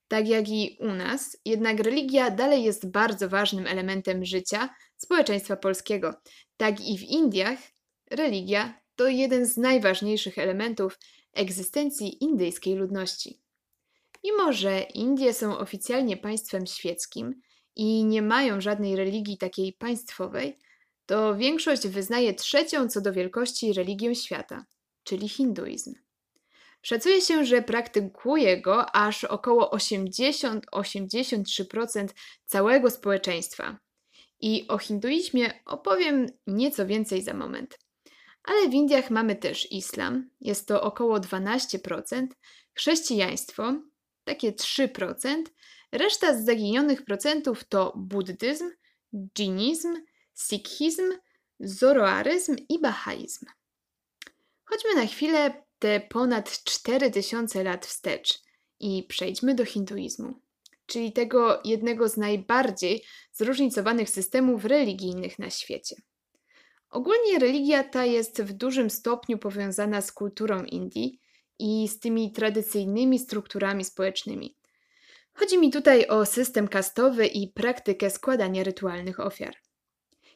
Tak 0.08 0.28
jak 0.28 0.48
i 0.48 0.76
u 0.80 0.86
nas, 0.86 1.36
jednak 1.44 1.80
religia 1.80 2.30
dalej 2.30 2.64
jest 2.64 2.90
bardzo 2.90 3.28
ważnym 3.28 3.66
elementem 3.66 4.24
życia 4.24 4.74
społeczeństwa 4.96 5.56
polskiego. 5.56 6.14
Tak 6.56 6.80
i 6.80 6.98
w 6.98 7.02
Indiach 7.02 7.58
religia 8.10 8.80
to 8.96 9.08
jeden 9.08 9.46
z 9.46 9.56
najważniejszych 9.56 10.38
elementów 10.38 10.98
egzystencji 11.32 12.24
indyjskiej 12.24 12.74
ludności. 12.74 13.40
Mimo, 14.24 14.52
że 14.52 14.80
Indie 14.80 15.34
są 15.34 15.58
oficjalnie 15.58 16.16
państwem 16.16 16.66
świeckim 16.66 17.40
i 17.76 18.04
nie 18.04 18.22
mają 18.22 18.60
żadnej 18.60 18.96
religii 18.96 19.38
takiej 19.38 19.72
państwowej, 19.72 20.58
to 21.06 21.36
większość 21.36 21.88
wyznaje 21.88 22.34
trzecią 22.34 22.88
co 22.88 23.00
do 23.00 23.12
wielkości 23.12 23.72
religię 23.72 24.14
świata, 24.14 24.64
czyli 25.04 25.28
hinduizm. 25.28 25.94
Szacuje 26.82 27.20
się, 27.20 27.44
że 27.44 27.62
praktykuje 27.62 28.60
go 28.60 28.96
aż 28.96 29.24
około 29.24 29.70
80-83% 29.70 32.08
całego 32.46 32.90
społeczeństwa. 32.90 33.78
I 34.40 34.68
o 34.68 34.78
hinduizmie 34.78 35.60
opowiem 35.66 36.26
nieco 36.46 36.86
więcej 36.86 37.22
za 37.22 37.34
moment. 37.34 37.78
Ale 38.44 38.68
w 38.68 38.74
Indiach 38.74 39.10
mamy 39.10 39.36
też 39.36 39.72
islam, 39.72 40.30
jest 40.40 40.68
to 40.68 40.82
około 40.82 41.18
12%, 41.18 42.26
chrześcijaństwo, 42.74 43.74
takie 44.24 44.52
3%, 44.52 45.42
reszta 45.92 46.38
z 46.38 46.44
zaginionych 46.44 47.04
procentów 47.04 47.64
to 47.64 47.92
buddyzm, 47.96 48.70
dżinizm, 49.14 49.96
sikhizm, 50.34 51.12
zoroaryzm 51.60 52.56
i 52.68 52.80
bahaizm. 52.80 53.46
Chodźmy 54.64 54.94
na 54.94 55.06
chwilę 55.06 55.64
te 55.78 56.00
ponad 56.00 56.64
4000 56.64 57.64
lat 57.64 57.86
wstecz 57.86 58.42
i 58.80 59.02
przejdźmy 59.08 59.54
do 59.54 59.64
hinduizmu, 59.64 60.40
czyli 60.86 61.12
tego 61.12 61.60
jednego 61.64 62.08
z 62.08 62.16
najbardziej 62.16 63.04
zróżnicowanych 63.32 64.10
systemów 64.10 64.64
religijnych 64.64 65.38
na 65.38 65.50
świecie. 65.50 65.96
Ogólnie 66.90 67.38
religia 67.38 67.84
ta 67.84 68.04
jest 68.04 68.42
w 68.42 68.52
dużym 68.52 68.90
stopniu 68.90 69.38
powiązana 69.38 70.00
z 70.00 70.12
kulturą 70.12 70.64
Indii 70.64 71.19
i 71.60 71.88
z 71.88 71.98
tymi 71.98 72.32
tradycyjnymi 72.32 73.18
strukturami 73.18 73.84
społecznymi. 73.84 74.56
Chodzi 75.32 75.58
mi 75.58 75.70
tutaj 75.70 76.06
o 76.06 76.26
system 76.26 76.68
kastowy 76.68 77.26
i 77.26 77.48
praktykę 77.48 78.10
składania 78.10 78.64
rytualnych 78.64 79.20
ofiar. 79.20 79.54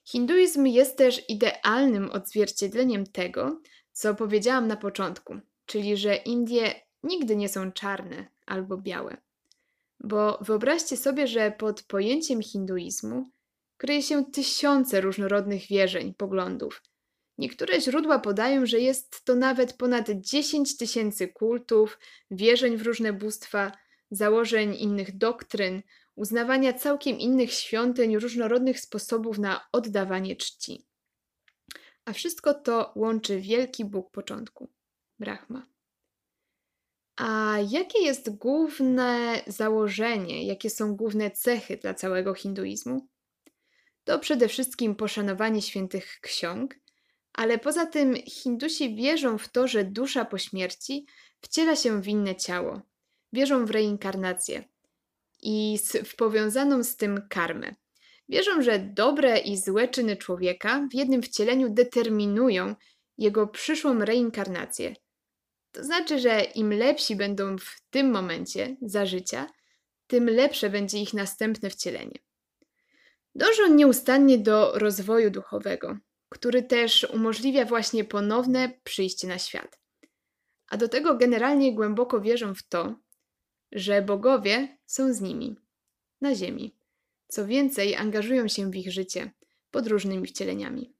Hinduizm 0.04 0.66
jest 0.66 0.96
też 0.96 1.22
idealnym 1.28 2.10
odzwierciedleniem 2.10 3.06
tego, 3.06 3.60
co 3.92 4.14
powiedziałam 4.14 4.68
na 4.68 4.76
początku, 4.76 5.34
czyli 5.66 5.96
że 5.96 6.16
Indie 6.16 6.74
nigdy 7.02 7.36
nie 7.36 7.48
są 7.48 7.72
czarne 7.72 8.26
albo 8.46 8.76
białe. 8.76 9.16
Bo 10.00 10.38
wyobraźcie 10.40 10.96
sobie, 10.96 11.26
że 11.26 11.50
pod 11.50 11.82
pojęciem 11.82 12.42
hinduizmu 12.42 13.30
kryje 13.76 14.02
się 14.02 14.24
tysiące 14.24 15.00
różnorodnych 15.00 15.66
wierzeń, 15.66 16.14
poglądów. 16.14 16.82
Niektóre 17.38 17.80
źródła 17.80 18.18
podają, 18.18 18.66
że 18.66 18.80
jest 18.80 19.24
to 19.24 19.34
nawet 19.34 19.72
ponad 19.72 20.10
10 20.10 20.76
tysięcy 20.76 21.28
kultów, 21.28 21.98
wierzeń 22.30 22.76
w 22.76 22.82
różne 22.82 23.12
bóstwa, 23.12 23.72
założeń 24.10 24.74
innych 24.74 25.16
doktryn, 25.18 25.82
uznawania 26.16 26.72
całkiem 26.72 27.18
innych 27.18 27.52
świątyń, 27.52 28.18
różnorodnych 28.18 28.80
sposobów 28.80 29.38
na 29.38 29.68
oddawanie 29.72 30.36
czci. 30.36 30.86
A 32.04 32.12
wszystko 32.12 32.54
to 32.54 32.92
łączy 32.96 33.40
wielki 33.40 33.84
Bóg 33.84 34.10
początku 34.10 34.70
Brahma. 35.18 35.66
A 37.16 37.56
jakie 37.70 38.02
jest 38.02 38.36
główne 38.36 39.40
założenie, 39.46 40.46
jakie 40.46 40.70
są 40.70 40.96
główne 40.96 41.30
cechy 41.30 41.76
dla 41.76 41.94
całego 41.94 42.34
hinduizmu? 42.34 43.08
To 44.04 44.18
przede 44.18 44.48
wszystkim 44.48 44.96
poszanowanie 44.96 45.62
świętych 45.62 46.18
ksiąg, 46.20 46.74
ale 47.34 47.58
poza 47.58 47.86
tym 47.86 48.16
Hindusi 48.16 48.94
wierzą 48.94 49.38
w 49.38 49.48
to, 49.48 49.68
że 49.68 49.84
dusza 49.84 50.24
po 50.24 50.38
śmierci 50.38 51.06
wciela 51.40 51.76
się 51.76 52.02
w 52.02 52.08
inne 52.08 52.36
ciało. 52.36 52.80
Wierzą 53.32 53.66
w 53.66 53.70
reinkarnację 53.70 54.64
i 55.42 55.78
w 56.04 56.16
powiązaną 56.16 56.84
z 56.84 56.96
tym 56.96 57.28
karmę. 57.28 57.74
Wierzą, 58.28 58.62
że 58.62 58.78
dobre 58.78 59.38
i 59.38 59.56
złe 59.56 59.88
czyny 59.88 60.16
człowieka 60.16 60.88
w 60.90 60.94
jednym 60.94 61.22
wcieleniu 61.22 61.68
determinują 61.70 62.74
jego 63.18 63.46
przyszłą 63.46 63.98
reinkarnację. 63.98 64.94
To 65.72 65.84
znaczy, 65.84 66.18
że 66.18 66.40
im 66.40 66.72
lepsi 66.72 67.16
będą 67.16 67.58
w 67.58 67.80
tym 67.90 68.10
momencie, 68.10 68.76
za 68.82 69.06
życia, 69.06 69.46
tym 70.06 70.30
lepsze 70.30 70.70
będzie 70.70 70.98
ich 70.98 71.14
następne 71.14 71.70
wcielenie. 71.70 72.18
Dążą 73.34 73.74
nieustannie 73.74 74.38
do 74.38 74.78
rozwoju 74.78 75.30
duchowego, 75.30 75.96
który 76.34 76.62
też 76.62 77.04
umożliwia 77.04 77.64
właśnie 77.64 78.04
ponowne 78.04 78.72
przyjście 78.84 79.28
na 79.28 79.38
świat. 79.38 79.80
A 80.68 80.76
do 80.76 80.88
tego 80.88 81.14
generalnie 81.14 81.74
głęboko 81.74 82.20
wierzą 82.20 82.54
w 82.54 82.62
to, 82.62 82.94
że 83.72 84.02
bogowie 84.02 84.78
są 84.86 85.12
z 85.12 85.20
nimi, 85.20 85.56
na 86.20 86.34
ziemi 86.34 86.76
co 87.28 87.46
więcej, 87.46 87.96
angażują 87.96 88.48
się 88.48 88.70
w 88.70 88.76
ich 88.76 88.92
życie 88.92 89.30
pod 89.70 89.86
różnymi 89.86 90.26
wcieleniami. 90.26 90.94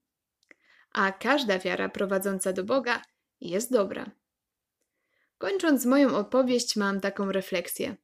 A 0.91 1.11
każda 1.11 1.59
wiara 1.59 1.89
prowadząca 1.89 2.53
do 2.53 2.63
Boga 2.63 3.01
jest 3.41 3.71
dobra. 3.71 4.11
Kończąc 5.37 5.85
moją 5.85 6.17
opowieść, 6.17 6.75
mam 6.75 7.01
taką 7.01 7.31
refleksję, 7.31 7.95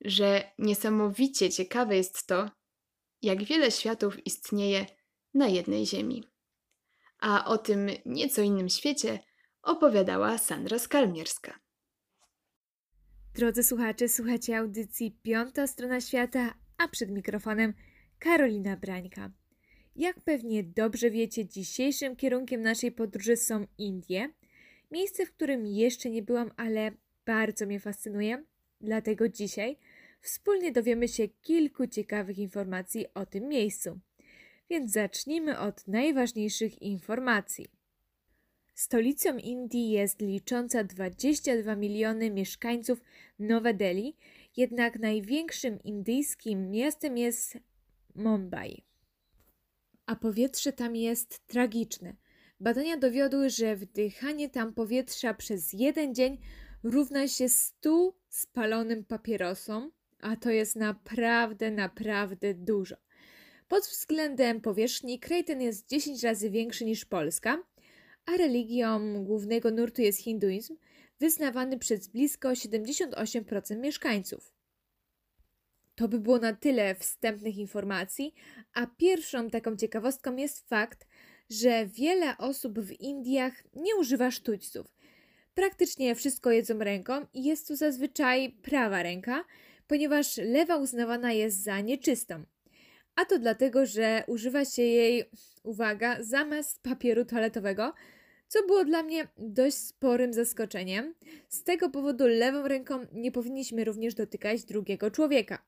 że 0.00 0.50
niesamowicie 0.58 1.50
ciekawe 1.50 1.96
jest 1.96 2.26
to, 2.26 2.50
jak 3.22 3.44
wiele 3.44 3.70
światów 3.70 4.26
istnieje 4.26 4.86
na 5.34 5.48
jednej 5.48 5.86
Ziemi. 5.86 6.24
A 7.28 7.44
o 7.44 7.58
tym 7.58 7.90
nieco 8.04 8.42
innym 8.42 8.68
świecie 8.68 9.18
opowiadała 9.62 10.38
Sandra 10.38 10.78
Skalmierska. 10.78 11.58
Drodzy 13.34 13.62
słuchacze, 13.62 14.08
słuchacie 14.08 14.58
audycji 14.58 15.18
Piąta 15.22 15.66
Strona 15.66 16.00
Świata, 16.00 16.54
a 16.78 16.88
przed 16.88 17.10
mikrofonem 17.10 17.74
Karolina 18.18 18.76
Brańka. 18.76 19.30
Jak 19.96 20.20
pewnie 20.20 20.64
dobrze 20.64 21.10
wiecie, 21.10 21.46
dzisiejszym 21.46 22.16
kierunkiem 22.16 22.62
naszej 22.62 22.92
podróży 22.92 23.36
są 23.36 23.66
Indie. 23.78 24.32
Miejsce, 24.90 25.26
w 25.26 25.32
którym 25.32 25.66
jeszcze 25.66 26.10
nie 26.10 26.22
byłam, 26.22 26.50
ale 26.56 26.92
bardzo 27.24 27.66
mnie 27.66 27.80
fascynuje. 27.80 28.44
Dlatego 28.80 29.28
dzisiaj 29.28 29.78
wspólnie 30.20 30.72
dowiemy 30.72 31.08
się 31.08 31.28
kilku 31.28 31.86
ciekawych 31.86 32.38
informacji 32.38 33.06
o 33.14 33.26
tym 33.26 33.48
miejscu. 33.48 34.00
Więc 34.70 34.92
zacznijmy 34.92 35.58
od 35.58 35.88
najważniejszych 35.88 36.82
informacji. 36.82 37.66
Stolicą 38.74 39.36
Indii 39.36 39.90
jest 39.90 40.20
licząca 40.20 40.84
22 40.84 41.76
miliony 41.76 42.30
mieszkańców 42.30 43.00
Nowe 43.38 43.74
Delhi, 43.74 44.16
jednak 44.56 44.98
największym 44.98 45.82
indyjskim 45.82 46.70
miastem 46.70 47.18
jest 47.18 47.58
Mumbai. 48.14 48.84
A 50.06 50.16
powietrze 50.16 50.72
tam 50.72 50.96
jest 50.96 51.46
tragiczne. 51.46 52.16
Badania 52.60 52.96
dowiodły, 52.96 53.50
że 53.50 53.76
wdychanie 53.76 54.48
tam 54.48 54.72
powietrza 54.74 55.34
przez 55.34 55.72
jeden 55.72 56.14
dzień 56.14 56.38
równa 56.82 57.28
się 57.28 57.48
100 57.48 58.12
spalonym 58.28 59.04
papierosom, 59.04 59.92
a 60.20 60.36
to 60.36 60.50
jest 60.50 60.76
naprawdę, 60.76 61.70
naprawdę 61.70 62.54
dużo. 62.54 62.96
Pod 63.68 63.84
względem 63.84 64.60
powierzchni 64.60 65.20
kraj 65.20 65.44
ten 65.44 65.60
jest 65.60 65.88
10 65.88 66.22
razy 66.22 66.50
większy 66.50 66.84
niż 66.84 67.04
Polska, 67.04 67.62
a 68.26 68.36
religią 68.36 69.24
głównego 69.24 69.70
nurtu 69.70 70.02
jest 70.02 70.18
hinduizm, 70.18 70.76
wyznawany 71.20 71.78
przez 71.78 72.08
blisko 72.08 72.48
78% 72.48 73.76
mieszkańców. 73.76 74.54
To 75.94 76.08
by 76.08 76.20
było 76.20 76.38
na 76.38 76.52
tyle 76.52 76.94
wstępnych 76.94 77.56
informacji, 77.56 78.34
a 78.74 78.86
pierwszą 78.86 79.50
taką 79.50 79.76
ciekawostką 79.76 80.36
jest 80.36 80.68
fakt, 80.68 81.06
że 81.50 81.86
wiele 81.86 82.38
osób 82.38 82.78
w 82.78 83.00
Indiach 83.00 83.64
nie 83.74 83.96
używa 83.96 84.30
sztućców. 84.30 84.96
Praktycznie 85.54 86.14
wszystko 86.14 86.50
jedzą 86.50 86.78
ręką 86.78 87.26
i 87.34 87.44
jest 87.44 87.68
to 87.68 87.76
zazwyczaj 87.76 88.52
prawa 88.52 89.02
ręka, 89.02 89.44
ponieważ 89.86 90.36
lewa 90.36 90.76
uznawana 90.76 91.32
jest 91.32 91.62
za 91.62 91.80
nieczystą. 91.80 92.44
A 93.16 93.24
to 93.24 93.38
dlatego, 93.38 93.86
że 93.86 94.24
używa 94.26 94.64
się 94.64 94.82
jej, 94.82 95.24
uwaga, 95.62 96.22
zamiast 96.22 96.82
papieru 96.82 97.24
toaletowego, 97.24 97.94
co 98.48 98.66
było 98.66 98.84
dla 98.84 99.02
mnie 99.02 99.28
dość 99.38 99.76
sporym 99.76 100.32
zaskoczeniem. 100.32 101.14
Z 101.48 101.62
tego 101.62 101.90
powodu 101.90 102.26
lewą 102.26 102.68
ręką 102.68 103.06
nie 103.12 103.32
powinniśmy 103.32 103.84
również 103.84 104.14
dotykać 104.14 104.64
drugiego 104.64 105.10
człowieka. 105.10 105.62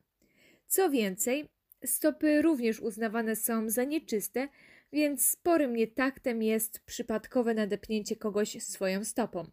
Co 0.67 0.89
więcej, 0.89 1.49
stopy 1.85 2.41
również 2.41 2.79
uznawane 2.79 3.35
są 3.35 3.69
za 3.69 3.83
nieczyste, 3.83 4.47
więc 4.93 5.25
sporym 5.25 5.75
nietaktem 5.75 6.43
jest 6.43 6.79
przypadkowe 6.79 7.53
nadepnięcie 7.53 8.15
kogoś 8.15 8.63
swoją 8.63 9.03
stopą. 9.03 9.45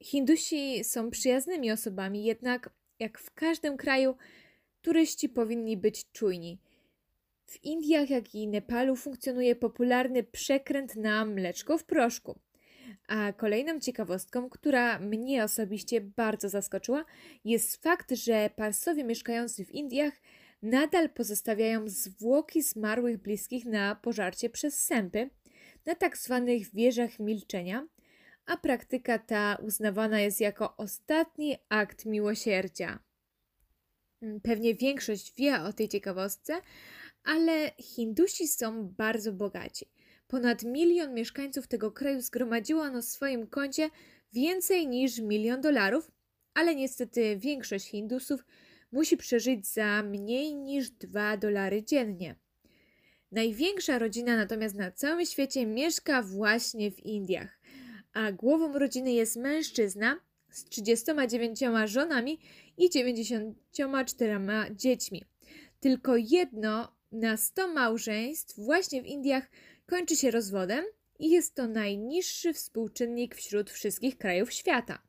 Hindusi 0.00 0.84
są 0.84 1.10
przyjaznymi 1.10 1.72
osobami, 1.72 2.24
jednak 2.24 2.70
jak 2.98 3.18
w 3.18 3.34
każdym 3.34 3.76
kraju, 3.76 4.16
turyści 4.82 5.28
powinni 5.28 5.76
być 5.76 6.12
czujni. 6.12 6.58
W 7.48 7.64
Indiach, 7.64 8.10
jak 8.10 8.34
i 8.34 8.48
Nepalu 8.48 8.96
funkcjonuje 8.96 9.56
popularny 9.56 10.22
przekręt 10.22 10.96
na 10.96 11.24
mleczko 11.24 11.78
w 11.78 11.84
proszku. 11.84 12.38
A 13.08 13.32
kolejną 13.32 13.80
ciekawostką, 13.80 14.50
która 14.50 14.98
mnie 14.98 15.44
osobiście 15.44 16.00
bardzo 16.00 16.48
zaskoczyła, 16.48 17.04
jest 17.44 17.82
fakt, 17.82 18.10
że 18.10 18.50
Parsowie 18.56 19.04
mieszkający 19.04 19.64
w 19.64 19.70
Indiach 19.70 20.12
nadal 20.62 21.10
pozostawiają 21.10 21.88
zwłoki 21.88 22.62
zmarłych 22.62 23.18
bliskich 23.18 23.64
na 23.64 23.94
pożarcie 23.94 24.50
przez 24.50 24.84
sępy, 24.84 25.30
na 25.86 25.94
tak 25.94 26.16
zwanych 26.16 26.74
wieżach 26.74 27.18
milczenia, 27.18 27.86
a 28.46 28.56
praktyka 28.56 29.18
ta 29.18 29.58
uznawana 29.66 30.20
jest 30.20 30.40
jako 30.40 30.76
ostatni 30.76 31.56
akt 31.68 32.04
miłosierdzia. 32.04 32.98
Pewnie 34.42 34.74
większość 34.74 35.34
wie 35.36 35.60
o 35.62 35.72
tej 35.72 35.88
ciekawostce, 35.88 36.60
ale 37.28 37.72
Hindusi 37.78 38.48
są 38.48 38.88
bardzo 38.88 39.32
bogaci. 39.32 39.86
Ponad 40.28 40.64
milion 40.64 41.14
mieszkańców 41.14 41.68
tego 41.68 41.92
kraju 41.92 42.20
zgromadziło 42.20 42.90
na 42.90 43.02
swoim 43.02 43.46
koncie 43.46 43.90
więcej 44.32 44.88
niż 44.88 45.18
milion 45.18 45.60
dolarów, 45.60 46.10
ale 46.54 46.74
niestety 46.74 47.36
większość 47.36 47.86
Hindusów 47.86 48.44
musi 48.92 49.16
przeżyć 49.16 49.66
za 49.66 50.02
mniej 50.02 50.54
niż 50.54 50.90
2 50.90 51.36
dolary 51.36 51.84
dziennie. 51.84 52.34
Największa 53.32 53.98
rodzina 53.98 54.36
natomiast 54.36 54.74
na 54.74 54.90
całym 54.92 55.26
świecie 55.26 55.66
mieszka 55.66 56.22
właśnie 56.22 56.90
w 56.90 57.06
Indiach, 57.06 57.60
a 58.12 58.32
głową 58.32 58.78
rodziny 58.78 59.12
jest 59.12 59.36
mężczyzna 59.36 60.20
z 60.50 60.64
39 60.64 61.60
żonami 61.84 62.38
i 62.78 62.90
94 62.90 64.40
dziećmi. 64.76 65.24
Tylko 65.80 66.16
jedno 66.16 66.97
na 67.12 67.36
100 67.36 67.68
małżeństw 67.68 68.60
właśnie 68.60 69.02
w 69.02 69.06
Indiach 69.06 69.50
kończy 69.86 70.16
się 70.16 70.30
rozwodem 70.30 70.84
i 71.18 71.30
jest 71.30 71.54
to 71.54 71.68
najniższy 71.68 72.52
współczynnik 72.52 73.34
wśród 73.34 73.70
wszystkich 73.70 74.18
krajów 74.18 74.52
świata. 74.52 75.02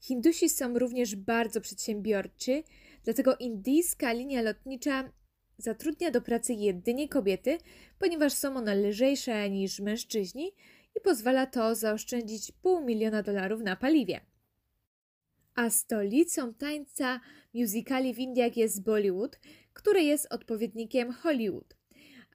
Hindusi 0.00 0.48
są 0.48 0.78
również 0.78 1.16
bardzo 1.16 1.60
przedsiębiorczy, 1.60 2.62
dlatego 3.04 3.36
indyjska 3.36 4.12
linia 4.12 4.42
lotnicza 4.42 5.12
zatrudnia 5.58 6.10
do 6.10 6.20
pracy 6.20 6.52
jedynie 6.52 7.08
kobiety, 7.08 7.58
ponieważ 7.98 8.32
są 8.32 8.56
one 8.56 8.74
lżejsze 8.74 9.50
niż 9.50 9.80
mężczyźni 9.80 10.52
i 10.96 11.00
pozwala 11.00 11.46
to 11.46 11.74
zaoszczędzić 11.74 12.52
pół 12.52 12.84
miliona 12.84 13.22
dolarów 13.22 13.62
na 13.62 13.76
paliwie. 13.76 14.20
A 15.54 15.70
stolicą 15.70 16.54
tańca 16.54 17.20
musicali 17.54 18.14
w 18.14 18.18
Indiach 18.18 18.56
jest 18.56 18.84
Bollywood, 18.84 19.38
które 19.74 20.02
jest 20.02 20.32
odpowiednikiem 20.32 21.12
Hollywood. 21.12 21.76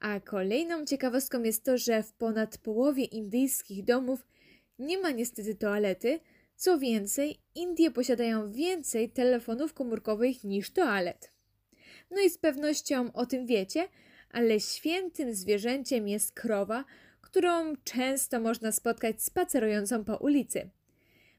A 0.00 0.20
kolejną 0.20 0.84
ciekawostką 0.84 1.42
jest 1.42 1.64
to, 1.64 1.78
że 1.78 2.02
w 2.02 2.12
ponad 2.12 2.58
połowie 2.58 3.04
indyjskich 3.04 3.84
domów 3.84 4.26
nie 4.78 4.98
ma 4.98 5.10
niestety 5.10 5.54
toalety, 5.54 6.20
co 6.56 6.78
więcej, 6.78 7.40
Indie 7.54 7.90
posiadają 7.90 8.52
więcej 8.52 9.10
telefonów 9.10 9.74
komórkowych 9.74 10.44
niż 10.44 10.70
toalet. 10.70 11.32
No 12.10 12.20
i 12.20 12.30
z 12.30 12.38
pewnością 12.38 13.12
o 13.12 13.26
tym 13.26 13.46
wiecie, 13.46 13.88
ale 14.30 14.60
świętym 14.60 15.34
zwierzęciem 15.34 16.08
jest 16.08 16.32
krowa, 16.32 16.84
którą 17.20 17.76
często 17.84 18.40
można 18.40 18.72
spotkać 18.72 19.22
spacerującą 19.22 20.04
po 20.04 20.16
ulicy. 20.16 20.70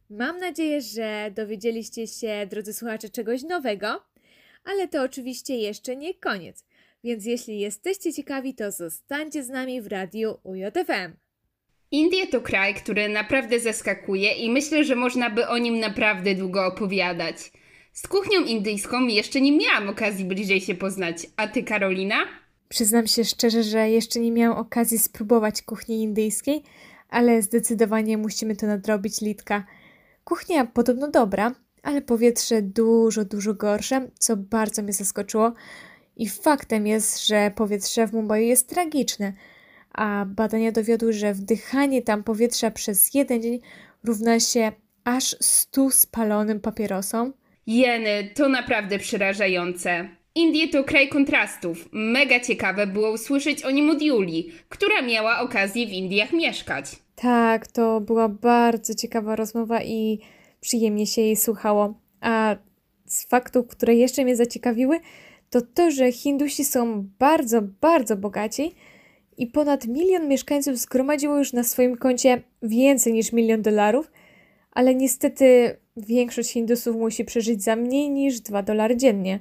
Mam 0.09 0.37
nadzieję, 0.37 0.81
że 0.81 1.31
dowiedzieliście 1.35 2.07
się, 2.07 2.47
drodzy 2.49 2.73
słuchacze, 2.73 3.09
czegoś 3.09 3.43
nowego, 3.43 4.03
ale 4.63 4.87
to 4.87 5.03
oczywiście 5.03 5.57
jeszcze 5.57 5.95
nie 5.95 6.13
koniec. 6.13 6.65
Więc 7.03 7.25
jeśli 7.25 7.59
jesteście 7.59 8.13
ciekawi, 8.13 8.53
to 8.53 8.71
zostańcie 8.71 9.43
z 9.43 9.49
nami 9.49 9.81
w 9.81 9.87
radiu 9.87 10.37
UJFM. 10.43 11.13
Indie 11.91 12.27
to 12.27 12.41
kraj, 12.41 12.75
który 12.75 13.09
naprawdę 13.09 13.59
zaskakuje 13.59 14.31
i 14.33 14.49
myślę, 14.49 14.83
że 14.83 14.95
można 14.95 15.29
by 15.29 15.47
o 15.47 15.57
nim 15.57 15.79
naprawdę 15.79 16.35
długo 16.35 16.65
opowiadać. 16.65 17.51
Z 17.93 18.07
kuchnią 18.07 18.45
indyjską 18.45 19.07
jeszcze 19.07 19.41
nie 19.41 19.51
miałam 19.51 19.89
okazji 19.89 20.25
bliżej 20.25 20.61
się 20.61 20.75
poznać. 20.75 21.17
A 21.35 21.47
ty, 21.47 21.63
Karolina? 21.63 22.15
Przyznam 22.69 23.07
się 23.07 23.25
szczerze, 23.25 23.63
że 23.63 23.89
jeszcze 23.89 24.19
nie 24.19 24.31
miałam 24.31 24.57
okazji 24.57 24.99
spróbować 24.99 25.61
kuchni 25.61 26.03
indyjskiej, 26.03 26.63
ale 27.09 27.41
zdecydowanie 27.41 28.17
musimy 28.17 28.55
to 28.55 28.67
nadrobić, 28.67 29.21
Litka. 29.21 29.65
Kuchnia 30.23 30.65
podobno 30.65 31.07
dobra, 31.07 31.51
ale 31.83 32.01
powietrze 32.01 32.61
dużo, 32.61 33.25
dużo 33.25 33.53
gorsze, 33.53 34.07
co 34.19 34.37
bardzo 34.37 34.83
mnie 34.83 34.93
zaskoczyło. 34.93 35.53
I 36.17 36.29
faktem 36.29 36.87
jest, 36.87 37.27
że 37.27 37.51
powietrze 37.55 38.07
w 38.07 38.13
Mumbai 38.13 38.47
jest 38.47 38.69
tragiczne, 38.69 39.33
a 39.93 40.25
badania 40.27 40.71
dowiodły, 40.71 41.13
że 41.13 41.33
wdychanie 41.33 42.01
tam 42.01 42.23
powietrza 42.23 42.71
przez 42.71 43.13
jeden 43.13 43.41
dzień 43.41 43.59
równa 44.03 44.39
się 44.39 44.71
aż 45.03 45.35
100 45.39 45.91
spalonym 45.91 46.59
papierosom. 46.59 47.33
Jeny, 47.67 48.29
to 48.35 48.49
naprawdę 48.49 48.99
przerażające. 48.99 50.09
Indie 50.35 50.67
to 50.67 50.83
kraj 50.83 51.09
kontrastów. 51.09 51.89
Mega 51.91 52.39
ciekawe 52.39 52.87
było 52.87 53.11
usłyszeć 53.11 53.63
o 53.63 53.71
nim 53.71 53.89
od 53.89 54.01
Julii, 54.01 54.53
która 54.69 55.01
miała 55.01 55.39
okazję 55.39 55.87
w 55.87 55.91
Indiach 55.91 56.33
mieszkać. 56.33 56.85
Tak, 57.15 57.67
to 57.67 58.01
była 58.01 58.29
bardzo 58.29 58.95
ciekawa 58.95 59.35
rozmowa 59.35 59.83
i 59.83 60.19
przyjemnie 60.61 61.07
się 61.07 61.21
jej 61.21 61.35
słuchało. 61.35 61.93
A 62.21 62.55
z 63.05 63.27
faktów, 63.27 63.67
które 63.67 63.95
jeszcze 63.95 64.23
mnie 64.23 64.35
zaciekawiły, 64.35 64.99
to 65.49 65.61
to, 65.61 65.91
że 65.91 66.11
Hindusi 66.11 66.65
są 66.65 67.09
bardzo, 67.19 67.61
bardzo 67.61 68.17
bogaci 68.17 68.75
i 69.37 69.47
ponad 69.47 69.87
milion 69.87 70.27
mieszkańców 70.27 70.77
zgromadziło 70.77 71.37
już 71.37 71.53
na 71.53 71.63
swoim 71.63 71.97
koncie 71.97 72.41
więcej 72.63 73.13
niż 73.13 73.33
milion 73.33 73.61
dolarów, 73.61 74.11
ale 74.71 74.95
niestety 74.95 75.77
większość 75.97 76.51
Hindusów 76.51 76.95
musi 76.95 77.25
przeżyć 77.25 77.63
za 77.63 77.75
mniej 77.75 78.09
niż 78.09 78.39
2 78.39 78.63
dolary 78.63 78.97
dziennie. 78.97 79.39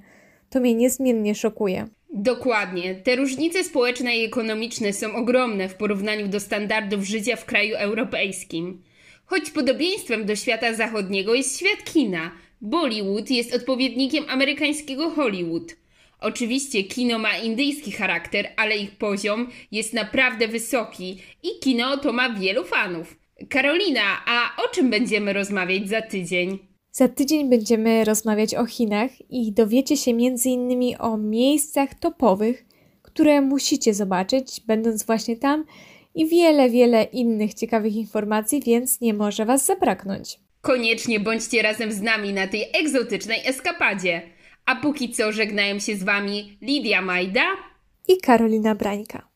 To 0.51 0.61
mnie 0.61 0.75
niezmiennie 0.75 1.35
szokuje. 1.35 1.89
Dokładnie. 2.13 2.95
Te 2.95 3.17
różnice 3.17 3.65
społeczne 3.65 4.17
i 4.17 4.25
ekonomiczne 4.25 4.93
są 4.93 5.15
ogromne 5.15 5.69
w 5.69 5.75
porównaniu 5.75 6.29
do 6.29 6.41
standardów 6.41 7.05
życia 7.05 7.37
w 7.37 7.45
kraju 7.45 7.77
europejskim. 7.77 8.83
Choć 9.31 9.51
podobieństwem 9.51 10.27
do 10.27 10.37
świata 10.37 10.75
zachodniego 10.75 11.35
jest 11.35 11.59
świat 11.59 11.85
kina, 11.85 12.31
Bollywood 12.61 13.31
jest 13.31 13.55
odpowiednikiem 13.55 14.25
amerykańskiego 14.29 15.11
Hollywood. 15.11 15.77
Oczywiście 16.21 16.85
kino 16.85 17.19
ma 17.19 17.39
indyjski 17.39 17.93
charakter, 17.93 18.49
ale 18.57 18.77
ich 18.77 18.91
poziom 18.91 19.49
jest 19.73 19.93
naprawdę 19.93 20.49
wysoki 20.49 21.19
i 21.43 21.49
kino 21.61 21.97
to 21.97 22.13
ma 22.13 22.31
wielu 22.31 22.65
fanów. 22.65 23.17
Karolina, 23.49 24.03
a 24.27 24.63
o 24.65 24.75
czym 24.75 24.91
będziemy 24.91 25.33
rozmawiać 25.33 25.89
za 25.89 26.03
tydzień? 26.03 26.59
Za 26.93 27.09
tydzień 27.09 27.51
będziemy 27.51 28.05
rozmawiać 28.05 28.55
o 28.55 28.67
Chinach 28.67 29.11
i 29.31 29.53
dowiecie 29.53 29.97
się 29.97 30.11
m.in. 30.11 30.97
o 30.99 31.17
miejscach 31.17 31.95
topowych, 31.95 32.65
które 33.03 33.41
musicie 33.41 33.95
zobaczyć, 33.95 34.61
będąc 34.67 35.07
właśnie 35.07 35.37
tam, 35.37 35.65
i 36.15 36.27
wiele, 36.27 36.71
wiele 36.71 37.03
innych 37.03 37.55
ciekawych 37.55 37.95
informacji, 37.97 38.63
więc 38.67 39.01
nie 39.01 39.15
może 39.15 39.45
Was 39.45 39.67
zabraknąć. 39.67 40.41
Koniecznie 40.61 41.21
bądźcie 41.21 41.63
razem 41.63 41.93
z 41.93 42.03
nami 42.03 42.33
na 42.33 42.47
tej 42.47 42.65
egzotycznej 42.75 43.41
eskapadzie. 43.47 44.23
A 44.67 44.77
póki 44.77 45.11
co 45.11 45.33
żegnają 45.33 45.79
się 45.79 45.97
z 45.97 46.03
Wami 46.03 46.59
Lidia 46.63 47.03
Majda 47.03 47.45
I 48.09 48.21
Karolina 48.21 48.75
Brańka. 48.75 49.30